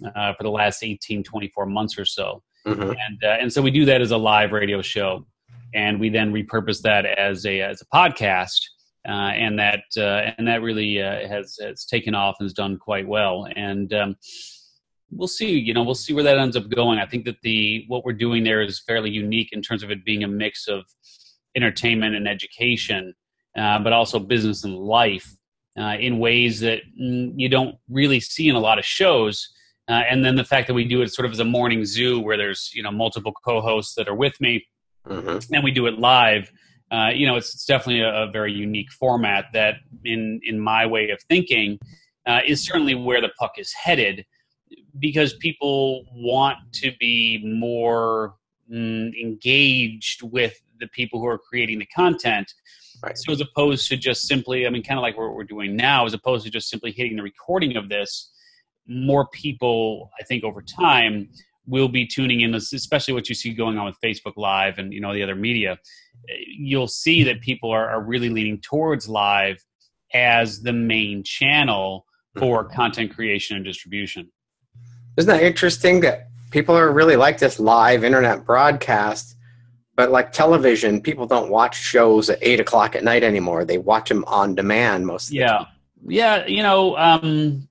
uh, 0.04 0.34
for 0.34 0.44
the 0.44 0.51
last 0.51 0.84
18, 0.84 1.24
24 1.24 1.66
months 1.66 1.98
or 1.98 2.06
so. 2.06 2.44
Mm-hmm. 2.66 2.82
And 2.82 3.24
uh, 3.24 3.38
and 3.40 3.51
so 3.51 3.62
we 3.62 3.72
do 3.72 3.86
that 3.86 4.01
as 4.01 4.12
a 4.12 4.18
live 4.18 4.51
radio 4.51 4.81
show 4.81 5.25
and 5.74 6.00
we 6.00 6.10
then 6.10 6.33
repurpose 6.33 6.81
that 6.81 7.05
as 7.05 7.46
a 7.46 7.62
as 7.62 7.81
a 7.81 7.86
podcast. 7.86 8.62
Uh, 9.07 9.31
and 9.31 9.57
that 9.57 9.83
uh, 9.96 10.31
and 10.38 10.48
that 10.48 10.62
really 10.62 11.01
uh, 11.01 11.25
has 11.29 11.57
has 11.62 11.86
taken 11.86 12.14
off 12.14 12.36
and 12.40 12.46
has 12.46 12.53
done 12.53 12.77
quite 12.77 13.07
well. 13.07 13.48
And 13.55 13.94
um, 13.94 14.18
we'll 15.12 15.29
see. 15.29 15.57
You 15.57 15.74
know, 15.74 15.83
we'll 15.83 15.96
see 15.96 16.14
where 16.14 16.25
that 16.25 16.38
ends 16.38 16.57
up 16.57 16.68
going. 16.70 17.00
I 17.00 17.05
think 17.05 17.24
that 17.24 17.38
the 17.42 17.86
what 17.88 18.03
we're 18.03 18.12
doing 18.12 18.44
there 18.44 18.62
is 18.62 18.81
fairly 18.86 19.10
unique 19.10 19.50
in 19.53 19.62
terms 19.62 19.81
of 19.81 19.92
it 19.92 20.03
being 20.03 20.25
a 20.25 20.27
mix 20.27 20.68
of 20.68 20.83
entertainment 21.55 22.16
and 22.16 22.27
education, 22.27 23.14
uh, 23.57 23.79
but 23.79 23.94
also 23.94 24.20
business 24.20 24.66
and 24.66 24.75
life 24.75 25.38
uh, 25.79 25.96
in 26.00 26.20
ways 26.20 26.60
that 26.60 26.81
mm, 27.00 27.31
you 27.38 27.48
don't 27.48 27.75
really 27.90 28.20
see 28.20 28.50
in 28.50 28.55
a 28.55 28.60
lot 28.60 28.77
of 28.77 28.83
shows. 28.83 29.53
Uh, 29.89 30.03
and 30.09 30.23
then 30.23 30.35
the 30.35 30.43
fact 30.43 30.67
that 30.67 30.73
we 30.73 30.83
do 30.83 31.01
it 31.01 31.13
sort 31.13 31.25
of 31.25 31.31
as 31.31 31.39
a 31.39 31.45
morning 31.45 31.85
zoo 31.85 32.19
where 32.19 32.35
there's 32.35 32.71
you 32.73 32.83
know 32.83 32.91
multiple 32.91 33.31
co-hosts 33.45 33.95
that 33.95 34.07
are 34.07 34.15
with 34.15 34.39
me 34.41 34.65
mm-hmm. 35.07 35.53
and 35.53 35.63
we 35.63 35.71
do 35.71 35.87
it 35.87 36.00
live. 36.00 36.51
Uh, 36.91 37.09
you 37.13 37.27
know, 37.27 37.35
it's, 37.35 37.53
it's 37.53 37.65
definitely 37.65 38.01
a, 38.01 38.23
a, 38.23 38.31
very 38.31 38.53
unique 38.53 38.91
format 38.91 39.45
that, 39.53 39.75
in 40.05 40.39
in 40.43 40.59
my 40.59 40.85
way 40.85 41.09
of 41.09 41.21
thinking, 41.23 41.77
uh, 42.25 42.39
is 42.45 42.63
certainly 42.63 42.95
where 42.95 43.19
the 43.19 43.29
puck 43.37 43.53
is 43.57 43.73
headed, 43.73 44.25
because 45.00 45.33
people 45.35 46.05
want 46.13 46.57
to 46.71 46.91
be 46.97 47.41
more 47.43 48.35
mm, 48.71 49.11
engaged 49.21 50.23
with 50.23 50.61
the 50.79 50.87
people 50.87 51.19
who 51.19 51.27
are 51.27 51.37
creating 51.37 51.79
the 51.79 51.85
content. 51.87 52.53
Right. 53.03 53.17
So 53.17 53.33
as 53.33 53.41
opposed 53.41 53.87
to 53.89 53.97
just 53.97 54.27
simply, 54.27 54.65
I 54.65 54.69
mean, 54.69 54.81
kind 54.81 54.97
of 54.97 55.01
like 55.01 55.17
what 55.17 55.33
we're 55.33 55.43
doing 55.43 55.75
now, 55.75 56.05
as 56.05 56.13
opposed 56.13 56.45
to 56.45 56.51
just 56.51 56.69
simply 56.69 56.91
hitting 56.91 57.17
the 57.17 57.23
recording 57.23 57.75
of 57.75 57.89
this, 57.89 58.31
more 58.87 59.27
people, 59.27 60.09
I 60.19 60.23
think, 60.23 60.43
over 60.43 60.61
time 60.61 61.29
will 61.67 61.89
be 61.89 62.07
tuning 62.07 62.41
in, 62.41 62.55
especially 62.55 63.13
what 63.13 63.27
you 63.29 63.35
see 63.35 63.53
going 63.53 63.77
on 63.77 63.85
with 63.85 63.95
Facebook 64.03 64.33
Live 64.37 64.79
and 64.79 64.93
you 64.93 65.01
know 65.01 65.13
the 65.13 65.23
other 65.23 65.35
media. 65.35 65.77
You'll 66.47 66.87
see 66.87 67.23
that 67.23 67.41
people 67.41 67.69
are, 67.69 67.89
are 67.89 68.01
really 68.01 68.29
leaning 68.29 68.59
towards 68.61 69.07
live 69.07 69.63
as 70.13 70.61
the 70.61 70.73
main 70.73 71.23
channel 71.23 72.05
for 72.37 72.63
mm-hmm. 72.63 72.75
content 72.75 73.13
creation 73.13 73.55
and 73.57 73.65
distribution. 73.65 74.31
Isn't 75.17 75.29
that 75.29 75.43
interesting 75.43 76.01
that 76.01 76.29
people 76.51 76.75
are 76.75 76.91
really 76.91 77.15
like 77.15 77.39
this 77.39 77.59
live 77.59 78.03
internet 78.03 78.45
broadcast, 78.45 79.35
but 79.95 80.11
like 80.11 80.31
television, 80.31 81.01
people 81.01 81.25
don't 81.25 81.50
watch 81.50 81.75
shows 81.75 82.29
at 82.29 82.37
eight 82.41 82.59
o'clock 82.59 82.95
at 82.95 83.03
night 83.03 83.23
anymore. 83.23 83.65
They 83.65 83.79
watch 83.79 84.09
them 84.09 84.23
on 84.25 84.55
demand 84.55 85.07
most. 85.07 85.31
yeah, 85.31 85.65
yeah. 86.05 86.45
You 86.45 86.63
know, 86.63 86.95
um, 86.97 87.67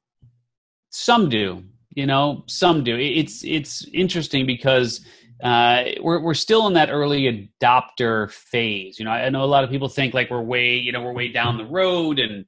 some 0.96 1.28
do 1.28 1.62
you 1.94 2.06
know 2.06 2.42
some 2.46 2.82
do 2.82 2.96
it's 2.96 3.44
it's 3.44 3.86
interesting 3.92 4.46
because 4.46 5.04
uh, 5.42 5.84
we're 6.00 6.20
we're 6.20 6.34
still 6.34 6.66
in 6.66 6.72
that 6.72 6.88
early 6.90 7.50
adopter 7.60 8.30
phase. 8.30 8.98
You 8.98 9.04
know, 9.04 9.10
I 9.10 9.28
know 9.28 9.44
a 9.44 9.46
lot 9.46 9.64
of 9.64 9.70
people 9.70 9.88
think 9.88 10.14
like 10.14 10.30
we're 10.30 10.40
way 10.40 10.76
you 10.76 10.92
know 10.92 11.02
we're 11.02 11.12
way 11.12 11.28
down 11.28 11.58
the 11.58 11.66
road 11.66 12.18
and 12.18 12.46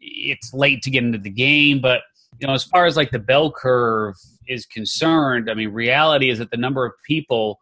it's 0.00 0.54
late 0.54 0.82
to 0.82 0.90
get 0.90 1.04
into 1.04 1.18
the 1.18 1.30
game. 1.30 1.82
But 1.82 2.00
you 2.40 2.46
know, 2.46 2.54
as 2.54 2.64
far 2.64 2.86
as 2.86 2.96
like 2.96 3.10
the 3.10 3.18
bell 3.18 3.52
curve 3.52 4.14
is 4.48 4.64
concerned, 4.64 5.50
I 5.50 5.54
mean, 5.54 5.68
reality 5.68 6.30
is 6.30 6.38
that 6.38 6.50
the 6.50 6.56
number 6.56 6.86
of 6.86 6.92
people 7.06 7.60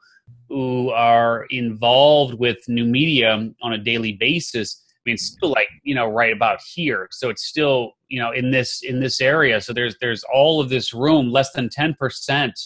who 0.48 0.90
are 0.90 1.46
involved 1.50 2.34
with 2.34 2.58
new 2.68 2.84
media 2.84 3.50
on 3.60 3.72
a 3.72 3.78
daily 3.78 4.12
basis 4.12 4.84
I 4.98 5.00
mean, 5.04 5.14
it's 5.14 5.26
still 5.26 5.50
like 5.50 5.68
you 5.82 5.94
know 5.94 6.06
right 6.06 6.32
about 6.32 6.60
here. 6.62 7.08
So 7.10 7.30
it's 7.30 7.46
still 7.46 7.94
you 8.08 8.20
know 8.20 8.32
in 8.32 8.50
this 8.50 8.82
in 8.82 9.00
this 9.00 9.20
area. 9.20 9.60
So 9.60 9.72
there's 9.72 9.96
there's 10.00 10.24
all 10.32 10.60
of 10.60 10.68
this 10.68 10.92
room. 10.92 11.30
Less 11.30 11.52
than 11.52 11.68
ten 11.68 11.94
percent 11.94 12.58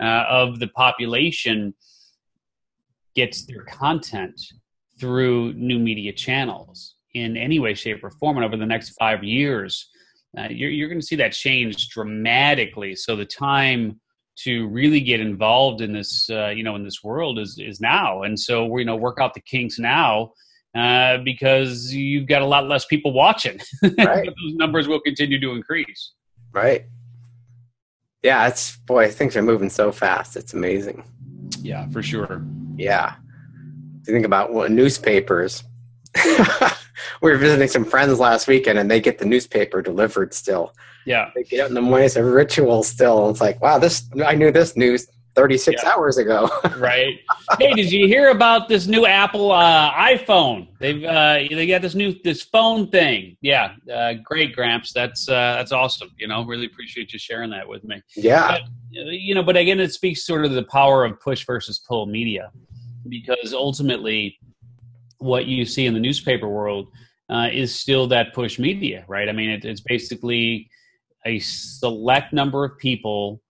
uh, 0.00 0.24
of 0.28 0.58
the 0.60 0.68
population 0.68 1.74
gets 3.14 3.46
their 3.46 3.64
content 3.64 4.40
through 5.00 5.52
new 5.54 5.78
media 5.78 6.12
channels 6.12 6.94
in 7.14 7.36
any 7.36 7.58
way, 7.58 7.74
shape, 7.74 8.04
or 8.04 8.10
form. 8.10 8.36
And 8.36 8.44
over 8.44 8.56
the 8.56 8.66
next 8.66 8.90
five 8.90 9.24
years, 9.24 9.90
uh, 10.38 10.48
you're, 10.50 10.70
you're 10.70 10.88
going 10.88 11.00
to 11.00 11.06
see 11.06 11.16
that 11.16 11.32
change 11.32 11.88
dramatically. 11.88 12.94
So 12.94 13.16
the 13.16 13.24
time 13.24 14.00
to 14.40 14.68
really 14.68 15.00
get 15.00 15.20
involved 15.20 15.80
in 15.80 15.92
this, 15.92 16.28
uh, 16.28 16.48
you 16.48 16.62
know, 16.62 16.76
in 16.76 16.84
this 16.84 17.02
world 17.02 17.38
is 17.38 17.58
is 17.58 17.80
now. 17.80 18.22
And 18.22 18.38
so 18.38 18.66
we 18.66 18.82
you 18.82 18.86
know 18.86 18.96
work 18.96 19.18
out 19.20 19.32
the 19.32 19.40
kinks 19.40 19.78
now 19.78 20.32
uh, 20.76 21.18
because 21.18 21.92
you've 21.92 22.26
got 22.26 22.42
a 22.42 22.46
lot 22.46 22.68
less 22.68 22.84
people 22.84 23.12
watching. 23.12 23.58
Right. 23.98 24.26
those 24.26 24.54
numbers 24.54 24.88
will 24.88 25.00
continue 25.00 25.40
to 25.40 25.52
increase. 25.52 26.12
Right. 26.52 26.84
Yeah, 28.22 28.46
it's 28.48 28.76
boy, 28.76 29.10
things 29.10 29.36
are 29.36 29.42
moving 29.42 29.70
so 29.70 29.92
fast. 29.92 30.36
It's 30.36 30.52
amazing. 30.52 31.04
Yeah, 31.60 31.88
for 31.90 32.02
sure. 32.02 32.44
Yeah. 32.76 33.14
If 34.02 34.08
you 34.08 34.14
think 34.14 34.26
about 34.26 34.52
newspapers. 34.70 35.64
we 37.22 37.30
were 37.30 37.36
visiting 37.36 37.68
some 37.68 37.84
friends 37.84 38.18
last 38.18 38.48
weekend, 38.48 38.78
and 38.78 38.90
they 38.90 39.00
get 39.00 39.18
the 39.18 39.24
newspaper 39.24 39.82
delivered 39.82 40.32
still. 40.34 40.74
Yeah, 41.04 41.30
they 41.34 41.44
get 41.44 41.60
it 41.60 41.68
in 41.68 41.74
the 41.74 41.82
morning. 41.82 42.06
It's 42.06 42.16
a 42.16 42.24
ritual 42.24 42.82
still. 42.82 43.30
It's 43.30 43.40
like, 43.40 43.60
wow, 43.60 43.78
this 43.78 44.08
I 44.24 44.34
knew 44.34 44.50
this 44.50 44.76
news 44.76 45.06
36 45.36 45.82
yeah. 45.82 45.90
hours 45.90 46.16
ago. 46.16 46.48
right. 46.78 47.20
Hey, 47.58 47.72
did 47.74 47.92
you 47.92 48.06
hear 48.06 48.30
about 48.30 48.68
this 48.68 48.86
new 48.86 49.06
Apple 49.06 49.52
uh, 49.52 49.92
iPhone? 49.92 50.68
They've 50.80 51.04
uh, 51.04 51.34
they 51.50 51.66
got 51.66 51.82
this 51.82 51.94
new 51.94 52.14
this 52.24 52.42
phone 52.42 52.90
thing. 52.90 53.36
Yeah, 53.42 53.74
uh, 53.92 54.14
great, 54.24 54.56
Gramps. 54.56 54.92
That's 54.92 55.28
uh, 55.28 55.56
that's 55.58 55.72
awesome. 55.72 56.10
You 56.18 56.26
know, 56.28 56.44
really 56.44 56.66
appreciate 56.66 57.12
you 57.12 57.18
sharing 57.18 57.50
that 57.50 57.68
with 57.68 57.84
me. 57.84 58.02
Yeah. 58.16 58.58
But, 58.58 58.62
you 58.90 59.34
know, 59.34 59.42
but 59.42 59.56
again, 59.56 59.78
it 59.78 59.92
speaks 59.92 60.24
sort 60.24 60.46
of 60.46 60.52
the 60.52 60.64
power 60.64 61.04
of 61.04 61.20
push 61.20 61.44
versus 61.44 61.84
pull 61.86 62.06
media, 62.06 62.50
because 63.08 63.52
ultimately, 63.52 64.38
what 65.18 65.44
you 65.44 65.66
see 65.66 65.84
in 65.84 65.92
the 65.92 66.00
newspaper 66.00 66.48
world 66.48 66.88
uh, 67.28 67.48
is 67.52 67.78
still 67.78 68.06
that 68.08 68.32
push 68.32 68.58
media, 68.58 69.04
right? 69.06 69.28
I 69.28 69.32
mean, 69.32 69.50
it, 69.50 69.64
it's 69.66 69.82
basically 69.82 70.70
a 71.26 71.38
select 71.40 72.32
number 72.32 72.64
of 72.64 72.78
people 72.78 73.42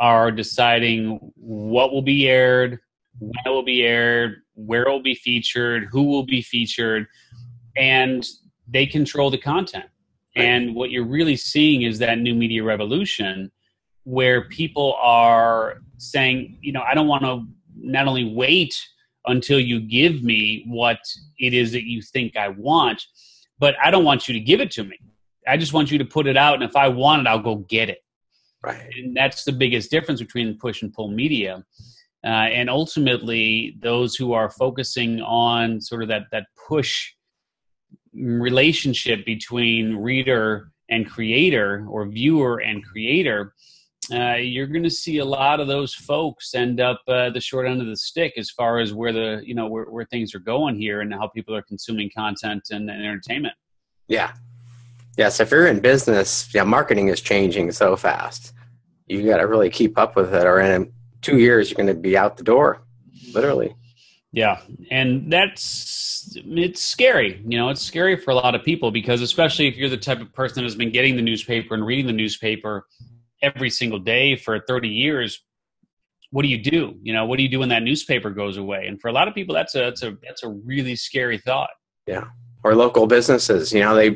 are 0.00 0.30
deciding 0.30 1.18
what 1.34 1.92
will 1.92 2.02
be 2.02 2.28
aired, 2.28 2.78
when 3.18 3.32
it 3.44 3.48
will 3.48 3.64
be 3.64 3.82
aired, 3.82 4.36
where 4.54 4.82
it 4.82 4.90
will 4.90 5.02
be 5.02 5.14
featured, 5.14 5.88
who 5.90 6.04
will 6.04 6.24
be 6.24 6.42
featured, 6.42 7.06
and 7.76 8.26
they 8.68 8.86
control 8.86 9.30
the 9.30 9.38
content. 9.38 9.86
Right. 10.36 10.44
And 10.44 10.74
what 10.74 10.90
you're 10.90 11.06
really 11.06 11.36
seeing 11.36 11.82
is 11.82 11.98
that 11.98 12.18
new 12.18 12.34
media 12.34 12.62
revolution 12.62 13.50
where 14.04 14.48
people 14.48 14.94
are 15.00 15.78
saying, 15.98 16.58
you 16.60 16.72
know, 16.72 16.82
I 16.82 16.94
don't 16.94 17.08
want 17.08 17.24
to 17.24 17.44
not 17.76 18.06
only 18.06 18.32
wait 18.32 18.74
until 19.26 19.60
you 19.60 19.80
give 19.80 20.22
me 20.22 20.64
what 20.66 20.98
it 21.38 21.54
is 21.54 21.72
that 21.72 21.84
you 21.84 22.00
think 22.02 22.36
I 22.36 22.48
want, 22.48 23.02
but 23.58 23.74
I 23.82 23.90
don't 23.90 24.04
want 24.04 24.28
you 24.28 24.34
to 24.34 24.40
give 24.40 24.60
it 24.60 24.70
to 24.72 24.84
me. 24.84 24.98
I 25.46 25.56
just 25.56 25.72
want 25.72 25.90
you 25.90 25.98
to 25.98 26.04
put 26.04 26.26
it 26.26 26.36
out, 26.36 26.54
and 26.54 26.62
if 26.62 26.76
I 26.76 26.88
want 26.88 27.22
it, 27.22 27.26
I'll 27.26 27.38
go 27.38 27.56
get 27.56 27.88
it. 27.88 28.02
Right. 28.62 28.90
And 28.96 29.16
that's 29.16 29.44
the 29.44 29.52
biggest 29.52 29.90
difference 29.90 30.20
between 30.20 30.58
push 30.58 30.82
and 30.82 30.92
pull 30.92 31.08
media. 31.08 31.64
Uh, 32.24 32.50
and 32.50 32.68
ultimately, 32.68 33.76
those 33.80 34.16
who 34.16 34.32
are 34.32 34.50
focusing 34.50 35.20
on 35.20 35.80
sort 35.80 36.02
of 36.02 36.08
that 36.08 36.24
that 36.32 36.46
push 36.68 37.12
relationship 38.12 39.24
between 39.24 39.94
reader 39.96 40.72
and 40.90 41.08
creator, 41.08 41.86
or 41.88 42.08
viewer 42.08 42.58
and 42.58 42.84
creator, 42.84 43.54
uh, 44.12 44.34
you're 44.34 44.66
going 44.66 44.82
to 44.82 44.90
see 44.90 45.18
a 45.18 45.24
lot 45.24 45.60
of 45.60 45.68
those 45.68 45.94
folks 45.94 46.54
end 46.54 46.80
up 46.80 47.00
uh, 47.08 47.30
the 47.30 47.40
short 47.40 47.68
end 47.68 47.80
of 47.80 47.86
the 47.86 47.96
stick 47.96 48.32
as 48.36 48.50
far 48.50 48.78
as 48.78 48.94
where 48.94 49.12
the 49.12 49.42
you 49.44 49.54
know 49.54 49.68
where, 49.68 49.84
where 49.84 50.06
things 50.06 50.34
are 50.34 50.40
going 50.40 50.74
here 50.76 51.02
and 51.02 51.12
how 51.12 51.28
people 51.28 51.54
are 51.54 51.62
consuming 51.62 52.10
content 52.16 52.62
and, 52.70 52.90
and 52.90 53.04
entertainment. 53.04 53.54
Yeah, 54.08 54.32
Yes, 55.18 55.40
if 55.40 55.50
you're 55.50 55.66
in 55.66 55.80
business, 55.80 56.48
yeah, 56.54 56.62
marketing 56.62 57.08
is 57.08 57.20
changing 57.20 57.72
so 57.72 57.96
fast. 57.96 58.52
You 59.08 59.26
got 59.26 59.38
to 59.38 59.48
really 59.48 59.68
keep 59.68 59.98
up 59.98 60.14
with 60.14 60.32
it, 60.32 60.46
or 60.46 60.60
in 60.60 60.92
two 61.22 61.38
years, 61.38 61.68
you're 61.68 61.76
going 61.76 61.88
to 61.88 62.00
be 62.00 62.16
out 62.16 62.36
the 62.36 62.44
door, 62.44 62.84
literally. 63.34 63.74
Yeah, 64.30 64.60
and 64.92 65.32
that's 65.32 66.36
it's 66.36 66.80
scary. 66.80 67.42
You 67.44 67.58
know, 67.58 67.68
it's 67.68 67.82
scary 67.82 68.16
for 68.16 68.30
a 68.30 68.36
lot 68.36 68.54
of 68.54 68.62
people 68.62 68.92
because, 68.92 69.20
especially 69.20 69.66
if 69.66 69.76
you're 69.76 69.88
the 69.88 69.96
type 69.96 70.20
of 70.20 70.32
person 70.32 70.56
that 70.56 70.62
has 70.62 70.76
been 70.76 70.92
getting 70.92 71.16
the 71.16 71.22
newspaper 71.22 71.74
and 71.74 71.84
reading 71.84 72.06
the 72.06 72.12
newspaper 72.12 72.86
every 73.42 73.70
single 73.70 73.98
day 73.98 74.36
for 74.36 74.60
30 74.68 74.88
years. 74.88 75.42
What 76.30 76.42
do 76.42 76.48
you 76.48 76.58
do? 76.58 76.94
You 77.02 77.14
know, 77.14 77.24
what 77.24 77.38
do 77.38 77.42
you 77.42 77.48
do 77.48 77.58
when 77.58 77.70
that 77.70 77.82
newspaper 77.82 78.30
goes 78.30 78.56
away? 78.56 78.86
And 78.86 79.00
for 79.00 79.08
a 79.08 79.12
lot 79.12 79.26
of 79.26 79.34
people, 79.34 79.54
that's 79.54 79.74
a 79.74 79.78
that's 79.78 80.02
a 80.04 80.16
that's 80.22 80.44
a 80.44 80.48
really 80.48 80.94
scary 80.94 81.38
thought. 81.38 81.70
Yeah, 82.06 82.24
or 82.62 82.76
local 82.76 83.08
businesses. 83.08 83.72
You 83.72 83.80
know, 83.80 83.96
they 83.96 84.10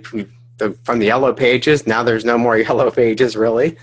the, 0.63 0.79
from 0.85 0.99
the 0.99 1.07
yellow 1.07 1.33
pages. 1.33 1.87
Now 1.87 2.03
there's 2.03 2.25
no 2.25 2.39
more 2.39 2.57
yellow 2.69 2.91
pages 2.91 3.37
really. 3.37 3.77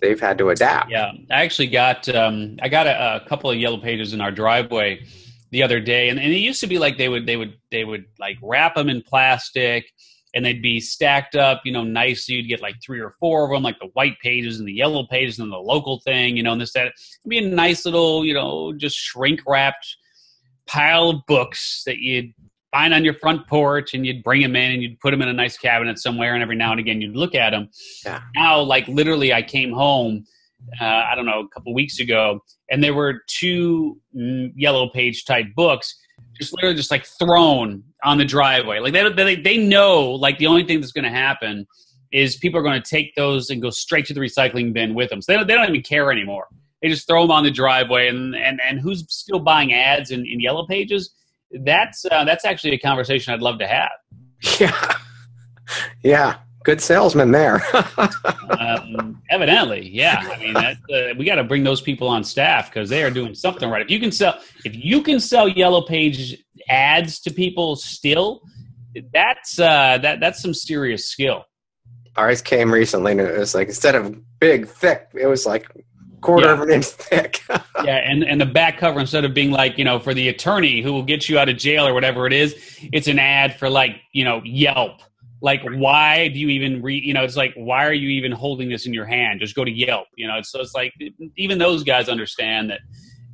They've 0.00 0.20
had 0.20 0.36
to 0.38 0.50
adapt. 0.50 0.90
Yeah, 0.90 1.12
I 1.30 1.42
actually 1.42 1.68
got 1.68 2.08
um, 2.14 2.58
I 2.60 2.68
got 2.68 2.86
a, 2.86 3.16
a, 3.16 3.28
couple 3.28 3.50
of 3.50 3.56
yellow 3.56 3.78
pages 3.78 4.12
in 4.12 4.20
our 4.20 4.30
driveway 4.30 5.06
the 5.52 5.62
other 5.62 5.80
day, 5.80 6.10
and, 6.10 6.18
and 6.18 6.32
it 6.32 6.38
used 6.38 6.60
to 6.60 6.66
be 6.66 6.78
like 6.78 6.98
they 6.98 7.08
would 7.08 7.26
they 7.26 7.36
would 7.36 7.54
they 7.70 7.84
would 7.84 8.04
like 8.18 8.36
wrap 8.42 8.74
them 8.74 8.90
in 8.90 9.00
plastic 9.02 9.86
and 10.34 10.44
they'd 10.44 10.60
be 10.60 10.80
stacked 10.80 11.34
up, 11.34 11.62
you 11.64 11.72
know, 11.72 11.82
nicely. 11.82 12.34
You'd 12.34 12.48
get 12.48 12.60
like 12.60 12.74
three 12.84 13.00
or 13.00 13.14
four 13.18 13.44
of 13.44 13.50
them, 13.50 13.62
like 13.62 13.78
the 13.78 13.88
white 13.94 14.18
pages 14.22 14.58
and 14.58 14.68
the 14.68 14.72
yellow 14.72 15.06
pages 15.06 15.38
and 15.38 15.50
the 15.50 15.56
local 15.56 16.00
thing, 16.00 16.36
you 16.36 16.42
know, 16.42 16.52
and 16.52 16.60
this 16.60 16.74
that. 16.74 16.88
It'd 16.88 17.28
be 17.28 17.38
a 17.38 17.48
nice 17.48 17.86
little, 17.86 18.22
you 18.22 18.34
know, 18.34 18.74
just 18.74 18.98
shrink 18.98 19.40
wrapped 19.46 19.96
pile 20.66 21.08
of 21.08 21.26
books 21.26 21.84
that 21.86 21.98
you'd 21.98 22.34
find 22.76 22.92
on 22.92 23.04
your 23.04 23.14
front 23.14 23.46
porch 23.46 23.94
and 23.94 24.04
you'd 24.06 24.22
bring 24.22 24.42
them 24.42 24.54
in 24.56 24.72
and 24.72 24.82
you'd 24.82 24.98
put 25.00 25.10
them 25.10 25.22
in 25.22 25.28
a 25.28 25.32
nice 25.32 25.56
cabinet 25.56 25.98
somewhere 25.98 26.34
and 26.34 26.42
every 26.42 26.56
now 26.56 26.72
and 26.72 26.80
again 26.80 27.00
you'd 27.00 27.16
look 27.16 27.34
at 27.34 27.50
them 27.50 27.68
yeah. 28.04 28.20
now 28.34 28.60
like 28.60 28.86
literally 28.88 29.32
i 29.32 29.40
came 29.40 29.72
home 29.72 30.24
uh, 30.80 30.84
i 31.10 31.14
don't 31.14 31.26
know 31.26 31.40
a 31.40 31.48
couple 31.48 31.72
weeks 31.72 32.00
ago 32.00 32.38
and 32.70 32.84
there 32.84 32.94
were 32.94 33.22
two 33.28 33.98
yellow 34.12 34.88
page 34.90 35.24
type 35.24 35.46
books 35.54 35.96
just 36.38 36.52
literally 36.54 36.76
just 36.76 36.90
like 36.90 37.06
thrown 37.06 37.82
on 38.04 38.18
the 38.18 38.24
driveway. 38.24 38.78
Like 38.78 38.92
they, 38.92 39.08
they, 39.10 39.36
they 39.36 39.56
know 39.56 40.10
like 40.12 40.38
the 40.38 40.46
only 40.46 40.64
thing 40.64 40.80
that's 40.80 40.92
going 40.92 41.04
to 41.04 41.10
happen 41.10 41.66
is 42.12 42.36
people 42.36 42.60
are 42.60 42.62
going 42.62 42.80
to 42.80 42.88
take 42.88 43.14
those 43.14 43.50
and 43.50 43.60
go 43.60 43.70
straight 43.70 44.06
to 44.06 44.14
the 44.14 44.20
recycling 44.20 44.72
bin 44.72 44.94
with 44.94 45.10
them 45.10 45.20
so 45.20 45.32
they 45.32 45.36
don't, 45.36 45.46
they 45.46 45.54
don't 45.54 45.68
even 45.68 45.82
care 45.82 46.12
anymore. 46.12 46.46
They 46.82 46.88
just 46.88 47.06
throw 47.06 47.22
them 47.22 47.30
on 47.30 47.42
the 47.42 47.50
driveway 47.50 48.08
and 48.08 48.36
and, 48.36 48.60
and 48.60 48.80
who's 48.80 49.04
still 49.08 49.40
buying 49.40 49.72
ads 49.72 50.10
in, 50.10 50.26
in 50.26 50.40
yellow 50.40 50.66
pages 50.66 51.14
that's 51.50 52.04
uh, 52.04 52.24
that's 52.24 52.44
actually 52.44 52.74
a 52.74 52.78
conversation 52.78 53.32
I'd 53.32 53.42
love 53.42 53.58
to 53.58 53.66
have. 53.66 53.90
Yeah, 54.60 54.96
yeah, 56.02 56.36
good 56.64 56.80
salesman 56.80 57.30
there. 57.30 57.62
um, 58.58 59.22
evidently, 59.30 59.88
yeah. 59.88 60.28
I 60.32 60.38
mean, 60.38 60.54
that, 60.54 60.76
uh, 60.92 61.14
we 61.16 61.24
got 61.24 61.36
to 61.36 61.44
bring 61.44 61.64
those 61.64 61.80
people 61.80 62.08
on 62.08 62.24
staff 62.24 62.68
because 62.68 62.88
they 62.88 63.02
are 63.02 63.10
doing 63.10 63.34
something 63.34 63.70
right. 63.70 63.82
If 63.82 63.90
you 63.90 64.00
can 64.00 64.12
sell, 64.12 64.38
if 64.64 64.74
you 64.74 65.00
can 65.02 65.20
sell 65.20 65.48
yellow 65.48 65.82
page 65.82 66.36
ads 66.68 67.20
to 67.20 67.32
people 67.32 67.76
still, 67.76 68.42
that's 69.12 69.58
uh, 69.58 69.98
that 69.98 70.20
that's 70.20 70.42
some 70.42 70.54
serious 70.54 71.08
skill. 71.08 71.44
Ours 72.16 72.42
came 72.42 72.72
recently, 72.72 73.12
and 73.12 73.20
it 73.20 73.38
was 73.38 73.54
like 73.54 73.68
instead 73.68 73.94
of 73.94 74.16
big, 74.40 74.66
thick, 74.66 75.08
it 75.14 75.26
was 75.26 75.46
like 75.46 75.70
quarter 76.26 76.46
yeah. 76.46 76.52
of 76.52 76.60
an 76.60 76.70
inch 76.70 76.86
thick. 76.86 77.40
yeah, 77.84 77.96
and 78.04 78.24
and 78.24 78.40
the 78.40 78.46
back 78.46 78.78
cover 78.78 79.00
instead 79.00 79.24
of 79.24 79.32
being 79.32 79.50
like 79.50 79.78
you 79.78 79.84
know 79.84 79.98
for 79.98 80.12
the 80.12 80.28
attorney 80.28 80.82
who 80.82 80.92
will 80.92 81.02
get 81.02 81.28
you 81.28 81.38
out 81.38 81.48
of 81.48 81.56
jail 81.56 81.86
or 81.86 81.94
whatever 81.94 82.26
it 82.26 82.32
is, 82.32 82.54
it's 82.92 83.06
an 83.06 83.18
ad 83.18 83.56
for 83.58 83.70
like 83.70 83.96
you 84.12 84.24
know 84.24 84.42
Yelp. 84.44 85.00
Like, 85.42 85.62
why 85.62 86.28
do 86.28 86.38
you 86.38 86.48
even 86.48 86.82
read? 86.82 87.04
You 87.04 87.14
know, 87.14 87.22
it's 87.22 87.36
like, 87.36 87.52
why 87.56 87.86
are 87.86 87.92
you 87.92 88.08
even 88.08 88.32
holding 88.32 88.70
this 88.70 88.86
in 88.86 88.94
your 88.94 89.04
hand? 89.04 89.40
Just 89.40 89.54
go 89.54 89.64
to 89.64 89.70
Yelp. 89.70 90.08
You 90.16 90.26
know, 90.26 90.40
so 90.42 90.60
it's 90.60 90.74
like 90.74 90.92
even 91.36 91.58
those 91.58 91.84
guys 91.84 92.08
understand 92.08 92.70
that 92.70 92.80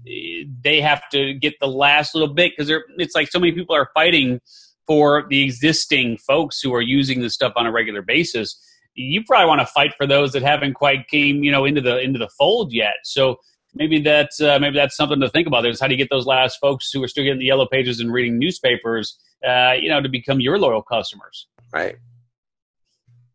eh, 0.06 0.44
they 0.62 0.80
have 0.80 1.08
to 1.10 1.32
get 1.34 1.54
the 1.60 1.68
last 1.68 2.14
little 2.14 2.34
bit 2.34 2.52
because 2.52 2.68
they're. 2.68 2.84
It's 2.98 3.14
like 3.14 3.30
so 3.30 3.38
many 3.38 3.52
people 3.52 3.74
are 3.74 3.88
fighting 3.94 4.40
for 4.86 5.24
the 5.30 5.42
existing 5.42 6.18
folks 6.18 6.60
who 6.60 6.74
are 6.74 6.82
using 6.82 7.20
this 7.20 7.34
stuff 7.34 7.52
on 7.56 7.66
a 7.66 7.72
regular 7.72 8.02
basis 8.02 8.58
you 8.94 9.22
probably 9.24 9.46
want 9.46 9.60
to 9.60 9.66
fight 9.66 9.94
for 9.96 10.06
those 10.06 10.32
that 10.32 10.42
haven't 10.42 10.74
quite 10.74 11.08
came 11.08 11.42
you 11.42 11.50
know 11.50 11.64
into 11.64 11.80
the 11.80 11.98
into 12.00 12.18
the 12.18 12.28
fold 12.38 12.72
yet. 12.72 12.94
So 13.04 13.38
maybe 13.74 14.00
that's 14.00 14.40
uh, 14.40 14.58
maybe 14.58 14.76
that's 14.76 14.96
something 14.96 15.20
to 15.20 15.28
think 15.28 15.46
about 15.46 15.66
is 15.66 15.80
how 15.80 15.86
do 15.86 15.94
you 15.94 15.98
get 15.98 16.10
those 16.10 16.26
last 16.26 16.58
folks 16.60 16.90
who 16.92 17.02
are 17.02 17.08
still 17.08 17.24
getting 17.24 17.38
the 17.38 17.46
yellow 17.46 17.66
pages 17.66 18.00
and 18.00 18.12
reading 18.12 18.38
newspapers 18.38 19.18
uh, 19.46 19.72
you 19.72 19.88
know 19.88 20.00
to 20.00 20.08
become 20.08 20.40
your 20.40 20.58
loyal 20.58 20.82
customers. 20.82 21.46
Right. 21.72 21.96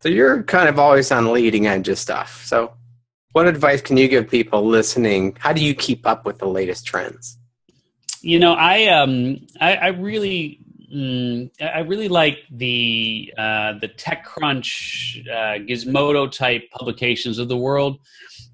So 0.01 0.09
you're 0.09 0.43
kind 0.43 0.69
of 0.69 0.77
always 0.77 1.11
on 1.11 1.31
leading 1.31 1.65
edge 1.65 1.89
of 1.89 1.97
stuff. 1.97 2.45
So 2.45 2.73
what 3.31 3.47
advice 3.47 3.81
can 3.81 3.97
you 3.97 4.07
give 4.07 4.29
people 4.29 4.63
listening? 4.63 5.35
How 5.39 5.53
do 5.53 5.63
you 5.63 5.73
keep 5.73 6.05
up 6.05 6.23
with 6.23 6.37
the 6.37 6.47
latest 6.47 6.85
trends? 6.85 7.37
You 8.21 8.39
know 8.39 8.53
i 8.53 8.85
um 8.87 9.45
i, 9.61 9.75
I 9.75 9.87
really 9.89 10.59
Mm, 10.93 11.51
I 11.61 11.79
really 11.79 12.07
like 12.07 12.39
the 12.49 13.33
uh, 13.37 13.73
the 13.79 13.89
TechCrunch, 13.89 15.27
uh, 15.27 15.59
Gizmodo 15.65 16.31
type 16.31 16.69
publications 16.71 17.39
of 17.39 17.49
the 17.49 17.57
world, 17.57 17.99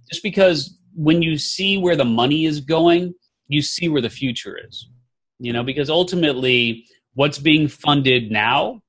just 0.10 0.24
because 0.24 0.78
when 0.96 1.22
you 1.22 1.38
see 1.38 1.78
where 1.78 1.96
the 1.96 2.06
money 2.06 2.46
is 2.46 2.60
going, 2.60 3.14
you 3.48 3.62
see 3.62 3.88
where 3.88 4.02
the 4.02 4.10
future 4.10 4.58
is. 4.68 4.88
You 5.40 5.54
know, 5.54 5.64
because 5.64 5.90
ultimately, 5.90 6.86
what's 7.14 7.38
being 7.38 7.68
funded 7.68 8.32
now 8.32 8.82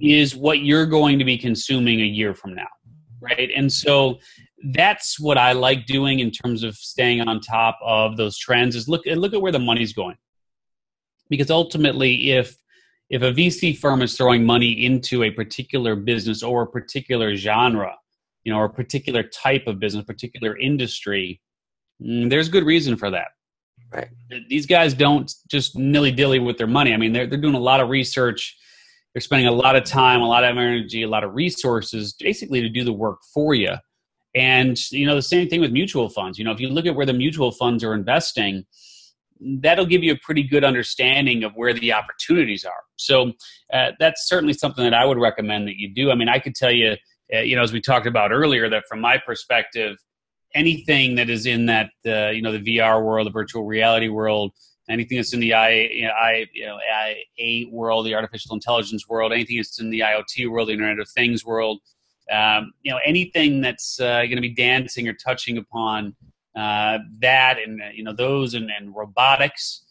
is 0.00 0.34
what 0.34 0.60
you're 0.60 0.86
going 0.86 1.20
to 1.20 1.24
be 1.24 1.38
consuming 1.38 2.00
a 2.00 2.06
year 2.06 2.34
from 2.34 2.54
now, 2.54 2.68
right? 3.20 3.50
And 3.54 3.72
so 3.72 4.18
that's 4.72 5.20
what 5.20 5.38
I 5.38 5.52
like 5.52 5.86
doing 5.86 6.18
in 6.18 6.32
terms 6.32 6.64
of 6.64 6.74
staying 6.74 7.20
on 7.20 7.40
top 7.40 7.78
of 7.84 8.16
those 8.16 8.36
trends. 8.36 8.74
Is 8.74 8.88
look 8.88 9.02
look 9.06 9.34
at 9.34 9.40
where 9.40 9.52
the 9.52 9.60
money's 9.60 9.92
going, 9.92 10.16
because 11.28 11.50
ultimately, 11.50 12.32
if 12.32 12.56
if 13.12 13.20
a 13.20 13.30
VC 13.30 13.76
firm 13.76 14.00
is 14.00 14.16
throwing 14.16 14.42
money 14.42 14.86
into 14.86 15.22
a 15.22 15.30
particular 15.30 15.94
business 15.94 16.42
or 16.42 16.62
a 16.62 16.66
particular 16.66 17.36
genre, 17.36 17.94
you 18.42 18.50
know, 18.50 18.58
or 18.58 18.64
a 18.64 18.70
particular 18.70 19.22
type 19.22 19.66
of 19.66 19.78
business, 19.78 20.02
particular 20.06 20.56
industry, 20.58 21.38
mm, 22.02 22.30
there's 22.30 22.48
good 22.48 22.64
reason 22.64 22.96
for 22.96 23.10
that. 23.10 23.28
Right. 23.92 24.08
These 24.48 24.64
guys 24.64 24.94
don't 24.94 25.30
just 25.50 25.76
nilly 25.76 26.10
dilly 26.10 26.38
with 26.38 26.56
their 26.56 26.66
money. 26.66 26.94
I 26.94 26.96
mean, 26.96 27.12
they're 27.12 27.26
they're 27.26 27.38
doing 27.38 27.54
a 27.54 27.60
lot 27.60 27.80
of 27.80 27.90
research. 27.90 28.56
They're 29.12 29.20
spending 29.20 29.46
a 29.46 29.52
lot 29.52 29.76
of 29.76 29.84
time, 29.84 30.22
a 30.22 30.26
lot 30.26 30.42
of 30.42 30.56
energy, 30.56 31.02
a 31.02 31.08
lot 31.08 31.22
of 31.22 31.34
resources, 31.34 32.14
basically 32.18 32.62
to 32.62 32.70
do 32.70 32.82
the 32.82 32.94
work 32.94 33.18
for 33.34 33.54
you. 33.54 33.74
And 34.34 34.78
you 34.90 35.04
know, 35.04 35.14
the 35.14 35.20
same 35.20 35.50
thing 35.50 35.60
with 35.60 35.70
mutual 35.70 36.08
funds. 36.08 36.38
You 36.38 36.46
know, 36.46 36.52
if 36.52 36.60
you 36.60 36.70
look 36.70 36.86
at 36.86 36.94
where 36.94 37.04
the 37.04 37.12
mutual 37.12 37.52
funds 37.52 37.84
are 37.84 37.92
investing, 37.92 38.64
that'll 39.60 39.86
give 39.86 40.02
you 40.02 40.12
a 40.12 40.18
pretty 40.18 40.42
good 40.42 40.64
understanding 40.64 41.44
of 41.44 41.52
where 41.54 41.72
the 41.72 41.92
opportunities 41.92 42.64
are. 42.64 42.82
So 42.96 43.32
uh, 43.72 43.92
that's 43.98 44.28
certainly 44.28 44.54
something 44.54 44.84
that 44.84 44.94
I 44.94 45.04
would 45.04 45.18
recommend 45.18 45.68
that 45.68 45.76
you 45.76 45.92
do. 45.92 46.10
I 46.10 46.14
mean, 46.14 46.28
I 46.28 46.38
could 46.38 46.54
tell 46.54 46.70
you, 46.70 46.96
uh, 47.34 47.40
you 47.40 47.56
know, 47.56 47.62
as 47.62 47.72
we 47.72 47.80
talked 47.80 48.06
about 48.06 48.32
earlier, 48.32 48.68
that 48.68 48.84
from 48.88 49.00
my 49.00 49.18
perspective, 49.18 49.96
anything 50.54 51.16
that 51.16 51.30
is 51.30 51.46
in 51.46 51.66
that, 51.66 51.90
uh, 52.06 52.30
you 52.30 52.42
know, 52.42 52.52
the 52.52 52.78
VR 52.78 53.02
world, 53.04 53.26
the 53.26 53.30
virtual 53.30 53.64
reality 53.64 54.08
world, 54.08 54.52
anything 54.88 55.16
that's 55.16 55.32
in 55.32 55.40
the 55.40 55.54
I, 55.54 55.70
you 55.70 56.06
know, 56.06 56.12
I, 56.12 56.46
you 56.52 56.66
know, 56.66 56.76
I 56.76 57.64
world, 57.70 58.06
the 58.06 58.14
artificial 58.14 58.54
intelligence 58.54 59.08
world, 59.08 59.32
anything 59.32 59.56
that's 59.56 59.80
in 59.80 59.90
the 59.90 60.00
IoT 60.00 60.50
world, 60.50 60.68
the 60.68 60.72
Internet 60.72 60.98
of 60.98 61.08
Things 61.08 61.44
world, 61.44 61.80
um, 62.30 62.72
you 62.82 62.92
know, 62.92 62.98
anything 63.04 63.60
that's 63.60 64.00
uh, 64.00 64.22
going 64.22 64.36
to 64.36 64.42
be 64.42 64.54
dancing 64.54 65.08
or 65.08 65.14
touching 65.14 65.58
upon 65.58 66.14
uh, 66.54 66.98
that 67.20 67.58
and 67.58 67.80
uh, 67.80 67.86
you 67.94 68.04
know 68.04 68.12
those 68.12 68.54
and, 68.54 68.70
and 68.70 68.94
robotics. 68.94 69.84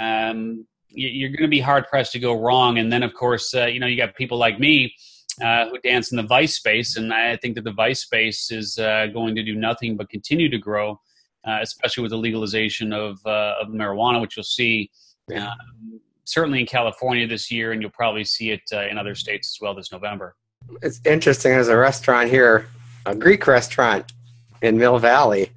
Um, 0.00 0.66
you're 0.90 1.28
going 1.28 1.42
to 1.42 1.48
be 1.48 1.60
hard 1.60 1.86
pressed 1.86 2.12
to 2.12 2.18
go 2.18 2.32
wrong. 2.40 2.78
And 2.78 2.90
then, 2.90 3.02
of 3.02 3.12
course, 3.14 3.54
uh, 3.54 3.66
you 3.66 3.78
know 3.78 3.86
you 3.86 3.96
got 3.96 4.14
people 4.14 4.38
like 4.38 4.58
me 4.58 4.94
uh, 5.42 5.68
who 5.68 5.78
dance 5.78 6.10
in 6.10 6.16
the 6.16 6.22
vice 6.22 6.56
space, 6.56 6.96
and 6.96 7.12
I 7.12 7.36
think 7.36 7.54
that 7.54 7.64
the 7.64 7.72
vice 7.72 8.00
space 8.00 8.50
is 8.50 8.78
uh, 8.78 9.06
going 9.12 9.34
to 9.36 9.42
do 9.42 9.54
nothing 9.54 9.96
but 9.96 10.08
continue 10.08 10.48
to 10.48 10.58
grow, 10.58 11.00
uh, 11.46 11.58
especially 11.62 12.02
with 12.02 12.10
the 12.10 12.18
legalization 12.18 12.92
of 12.92 13.24
of 13.24 13.68
marijuana, 13.68 14.20
which 14.20 14.36
you'll 14.36 14.44
see. 14.44 14.90
Yeah. 15.28 15.48
Um, 15.48 16.00
certainly 16.24 16.60
in 16.60 16.66
California 16.66 17.26
this 17.26 17.50
year, 17.50 17.72
and 17.72 17.80
you'll 17.80 17.90
probably 17.90 18.24
see 18.24 18.50
it 18.50 18.60
in 18.90 18.98
other 18.98 19.14
states 19.14 19.56
as 19.56 19.60
well 19.62 19.74
this 19.74 19.92
November. 19.92 20.36
It's 20.82 21.00
interesting. 21.06 21.52
There's 21.52 21.68
a 21.68 21.76
restaurant 21.76 22.28
here, 22.28 22.68
a 23.06 23.14
Greek 23.14 23.46
restaurant 23.46 24.12
in 24.60 24.76
Mill 24.76 24.98
Valley, 24.98 25.50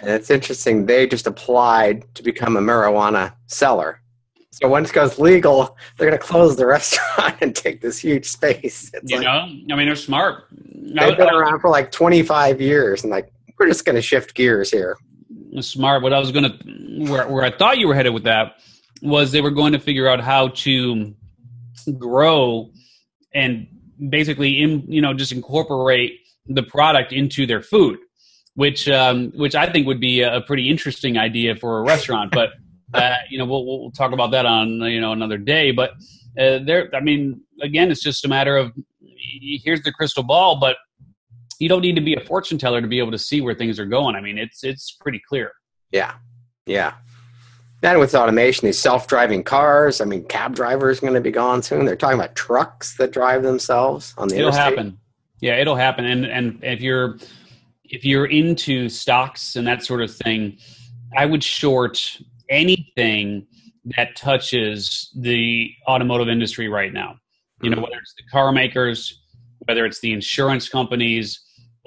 and 0.00 0.10
it's 0.10 0.30
interesting, 0.30 0.86
they 0.86 1.06
just 1.06 1.26
applied 1.26 2.04
to 2.14 2.22
become 2.22 2.56
a 2.56 2.60
marijuana 2.60 3.34
seller. 3.46 4.00
So 4.50 4.68
once 4.68 4.90
it 4.90 4.94
goes 4.94 5.18
legal, 5.18 5.76
they're 5.96 6.08
going 6.08 6.20
to 6.20 6.26
close 6.26 6.56
the 6.56 6.66
restaurant 6.76 7.36
and 7.40 7.54
take 7.54 7.80
this 7.80 7.98
huge 7.98 8.26
space. 8.26 8.90
It's 8.92 9.10
you 9.10 9.18
like, 9.18 9.24
know, 9.24 9.74
I 9.74 9.76
mean, 9.76 9.86
they're 9.86 9.96
smart. 9.96 10.44
They've 10.50 11.16
been 11.16 11.28
around 11.28 11.60
for 11.60 11.70
like 11.70 11.92
25 11.92 12.60
years, 12.60 13.02
and 13.02 13.10
like 13.10 13.30
we're 13.58 13.68
just 13.68 13.84
going 13.84 13.96
to 13.96 14.02
shift 14.02 14.34
gears 14.34 14.70
here. 14.70 14.96
Smart. 15.60 16.02
What 16.02 16.12
I 16.12 16.18
was 16.18 16.32
going 16.32 16.44
to, 16.44 17.10
where, 17.10 17.28
where 17.28 17.44
I 17.44 17.50
thought 17.50 17.78
you 17.78 17.88
were 17.88 17.94
headed 17.94 18.14
with 18.14 18.24
that, 18.24 18.56
was 19.02 19.32
they 19.32 19.40
were 19.40 19.50
going 19.50 19.72
to 19.72 19.78
figure 19.78 20.08
out 20.08 20.20
how 20.20 20.48
to 20.48 21.14
grow 21.98 22.70
and 23.34 23.66
basically, 24.08 24.60
in, 24.60 24.84
you 24.90 25.00
know, 25.00 25.14
just 25.14 25.32
incorporate 25.32 26.20
the 26.46 26.62
product 26.62 27.12
into 27.12 27.46
their 27.46 27.62
food 27.62 27.98
which 28.58 28.88
um, 28.88 29.30
which 29.36 29.54
I 29.54 29.70
think 29.70 29.86
would 29.86 30.00
be 30.00 30.22
a 30.22 30.40
pretty 30.40 30.68
interesting 30.68 31.16
idea 31.16 31.54
for 31.54 31.78
a 31.78 31.82
restaurant. 31.82 32.32
But 32.32 32.54
uh, 32.92 33.14
you 33.30 33.38
know, 33.38 33.44
we'll, 33.44 33.64
we'll 33.64 33.92
talk 33.92 34.10
about 34.10 34.32
that 34.32 34.46
on 34.46 34.80
you 34.80 35.00
know 35.00 35.12
another 35.12 35.38
day. 35.38 35.70
But 35.70 35.90
uh, 36.36 36.58
there, 36.66 36.90
I 36.92 36.98
mean, 36.98 37.40
again, 37.62 37.88
it's 37.92 38.02
just 38.02 38.24
a 38.24 38.28
matter 38.28 38.56
of 38.56 38.72
here's 39.62 39.82
the 39.82 39.92
crystal 39.92 40.24
ball, 40.24 40.58
but 40.58 40.76
you 41.60 41.68
don't 41.68 41.82
need 41.82 41.94
to 41.94 42.00
be 42.00 42.16
a 42.16 42.20
fortune 42.20 42.58
teller 42.58 42.80
to 42.80 42.88
be 42.88 42.98
able 42.98 43.12
to 43.12 43.18
see 43.18 43.40
where 43.40 43.54
things 43.54 43.78
are 43.78 43.86
going. 43.86 44.16
I 44.16 44.20
mean, 44.20 44.38
it's 44.38 44.64
it's 44.64 44.90
pretty 44.90 45.22
clear. 45.28 45.52
Yeah, 45.92 46.14
yeah. 46.66 46.94
And 47.84 48.00
with 48.00 48.12
automation, 48.12 48.66
these 48.66 48.80
self-driving 48.80 49.44
cars. 49.44 50.00
I 50.00 50.04
mean, 50.04 50.24
cab 50.24 50.56
drivers 50.56 50.98
are 50.98 51.02
going 51.02 51.14
to 51.14 51.20
be 51.20 51.30
gone 51.30 51.62
soon. 51.62 51.84
They're 51.84 51.94
talking 51.94 52.18
about 52.18 52.34
trucks 52.34 52.96
that 52.96 53.12
drive 53.12 53.44
themselves 53.44 54.14
on 54.18 54.26
the 54.26 54.34
it'll 54.34 54.48
interstate. 54.48 54.78
happen. 54.78 54.98
Yeah, 55.40 55.60
it'll 55.60 55.76
happen. 55.76 56.04
And 56.04 56.26
and 56.26 56.58
if 56.64 56.80
you're 56.80 57.18
if 57.88 58.04
you're 58.04 58.26
into 58.26 58.88
stocks 58.88 59.56
and 59.56 59.66
that 59.66 59.84
sort 59.84 60.02
of 60.02 60.14
thing, 60.14 60.58
I 61.16 61.26
would 61.26 61.42
short 61.42 62.18
anything 62.50 63.46
that 63.96 64.16
touches 64.16 65.10
the 65.16 65.70
automotive 65.88 66.28
industry 66.28 66.68
right 66.68 66.92
now. 66.92 67.16
You 67.62 67.70
know, 67.70 67.76
mm-hmm. 67.76 67.84
whether 67.84 67.98
it's 67.98 68.14
the 68.16 68.24
car 68.30 68.52
makers, 68.52 69.22
whether 69.60 69.84
it's 69.84 70.00
the 70.00 70.12
insurance 70.12 70.68
companies, 70.68 71.40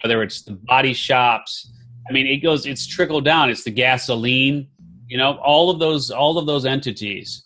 whether 0.03 0.23
it's 0.23 0.41
the 0.41 0.53
body 0.53 0.93
shops. 0.93 1.71
I 2.09 2.13
mean, 2.13 2.27
it 2.27 2.37
goes, 2.37 2.65
it's 2.65 2.87
trickled 2.87 3.23
down. 3.23 3.49
It's 3.49 3.63
the 3.63 3.71
gasoline, 3.71 4.67
you 5.07 5.17
know, 5.17 5.37
all 5.37 5.69
of 5.69 5.79
those, 5.79 6.09
all 6.09 6.37
of 6.37 6.45
those 6.47 6.65
entities 6.65 7.45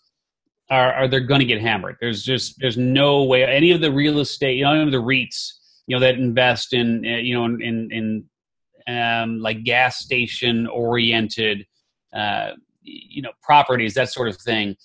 are, 0.70 0.94
are 0.94 1.08
they're 1.08 1.20
going 1.20 1.42
to 1.42 1.46
get 1.46 1.62
hammered. 1.62 1.98
There's 2.00 2.24
just, 2.24 2.56
there's 2.60 2.78
no 2.78 3.24
way 3.24 3.44
any 3.44 3.72
of 3.72 3.82
the 3.82 3.92
real 3.92 4.20
estate, 4.20 4.58
you 4.58 4.64
know, 4.64 4.74
any 4.74 4.84
of 4.84 4.92
the 4.92 4.98
REITs, 4.98 5.52
you 5.88 5.96
know, 5.96 6.00
that 6.00 6.16
invest 6.16 6.74
in, 6.74 7.04
you 7.04 7.38
know, 7.38 7.46
in, 7.46 7.90
in 7.92 8.24
um, 8.88 9.40
like 9.40 9.64
gas 9.64 9.98
station 9.98 10.68
oriented, 10.68 11.66
uh, 12.14 12.52
you 12.82 13.22
know, 13.22 13.32
properties, 13.42 13.94
that 13.96 14.10
sort 14.10 14.28
of 14.28 14.38
thing. 14.38 14.76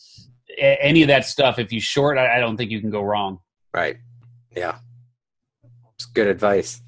A- 0.58 0.82
any 0.82 1.02
of 1.02 1.08
that 1.08 1.24
stuff, 1.24 1.58
if 1.58 1.72
you 1.72 1.80
short, 1.80 2.18
I, 2.18 2.36
I 2.36 2.40
don't 2.40 2.56
think 2.56 2.70
you 2.70 2.80
can 2.80 2.90
go 2.90 3.02
wrong. 3.02 3.40
Right. 3.72 3.96
Yeah. 4.56 4.78
It's 5.94 6.06
good 6.06 6.26
advice. 6.26 6.80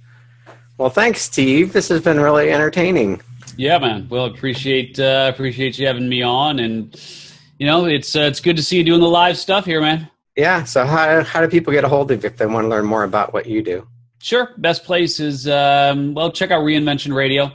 Well, 0.79 0.91
thanks, 0.91 1.21
Steve. 1.23 1.73
This 1.73 1.89
has 1.91 2.01
been 2.01 2.19
really 2.19 2.51
entertaining. 2.51 3.21
Yeah, 3.57 3.79
man. 3.79 4.09
Well, 4.09 4.25
appreciate 4.25 4.99
uh, 4.99 5.31
appreciate 5.33 5.79
you 5.79 5.87
having 5.87 6.09
me 6.09 6.23
on, 6.23 6.59
and 6.59 6.99
you 7.59 7.67
know, 7.67 7.85
it's 7.85 8.17
uh, 8.17 8.21
it's 8.21 8.41
good 8.41 8.57
to 8.57 8.63
see 8.63 8.79
you 8.79 8.85
doing 8.85 9.01
the 9.01 9.09
live 9.09 9.37
stuff 9.37 9.67
here, 9.67 9.81
man. 9.81 10.09
Yeah. 10.35 10.65
So 10.65 10.87
how 10.87 11.23
how 11.23 11.43
do 11.43 11.49
people 11.49 11.73
get 11.73 11.85
a 11.85 11.89
hold 11.89 12.11
of 12.11 12.23
you 12.23 12.27
if 12.27 12.39
they 12.39 12.47
want 12.47 12.65
to 12.65 12.69
learn 12.69 12.87
more 12.87 13.05
about 13.05 13.35
what 13.35 13.47
you 13.47 13.63
do? 13.63 13.87
Sure. 14.23 14.55
Best 14.59 14.85
place 14.85 15.19
is, 15.19 15.49
um, 15.49 16.15
well, 16.15 16.31
check 16.31 16.53
out 16.53 16.63
Reinvention 16.63 17.13
Radio. 17.13 17.51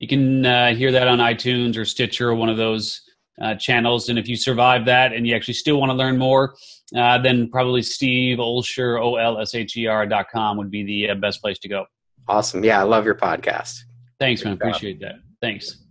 You 0.00 0.08
can 0.08 0.44
uh, 0.44 0.74
hear 0.74 0.90
that 0.90 1.06
on 1.06 1.18
iTunes 1.18 1.76
or 1.76 1.84
Stitcher 1.84 2.30
or 2.30 2.34
one 2.34 2.48
of 2.48 2.56
those 2.56 3.00
uh, 3.40 3.54
channels. 3.54 4.08
And 4.08 4.18
if 4.18 4.28
you 4.28 4.34
survive 4.34 4.84
that 4.86 5.12
and 5.12 5.26
you 5.26 5.36
actually 5.36 5.54
still 5.54 5.78
want 5.78 5.90
to 5.90 5.94
learn 5.94 6.18
more, 6.18 6.56
uh, 6.96 7.18
then 7.18 7.48
probably 7.48 7.82
Steve 7.82 8.38
Olsher, 8.38 9.00
O 9.00 9.14
L 9.14 9.40
S 9.40 9.54
H 9.54 9.76
E 9.76 9.86
R 9.86 10.06
dot 10.06 10.26
com 10.32 10.56
would 10.56 10.72
be 10.72 10.82
the 10.82 11.10
uh, 11.10 11.14
best 11.14 11.40
place 11.40 11.58
to 11.60 11.68
go. 11.68 11.84
Awesome. 12.26 12.64
Yeah, 12.64 12.80
I 12.80 12.82
love 12.82 13.04
your 13.04 13.14
podcast. 13.14 13.78
Thanks, 14.18 14.42
Good 14.42 14.48
man. 14.48 14.58
Job. 14.58 14.68
Appreciate 14.68 15.00
that. 15.00 15.14
Thanks. 15.40 15.84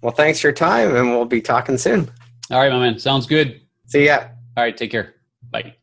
Well, 0.00 0.12
thanks 0.12 0.40
for 0.40 0.48
your 0.48 0.54
time, 0.54 0.94
and 0.94 1.10
we'll 1.10 1.24
be 1.24 1.40
talking 1.40 1.76
soon. 1.76 2.08
All 2.50 2.58
right, 2.58 2.70
my 2.70 2.78
man. 2.78 2.98
Sounds 3.00 3.26
good. 3.26 3.60
See 3.86 4.06
ya. 4.06 4.28
All 4.56 4.62
right. 4.62 4.76
Take 4.76 4.92
care. 4.92 5.14
Bye. 5.50 5.74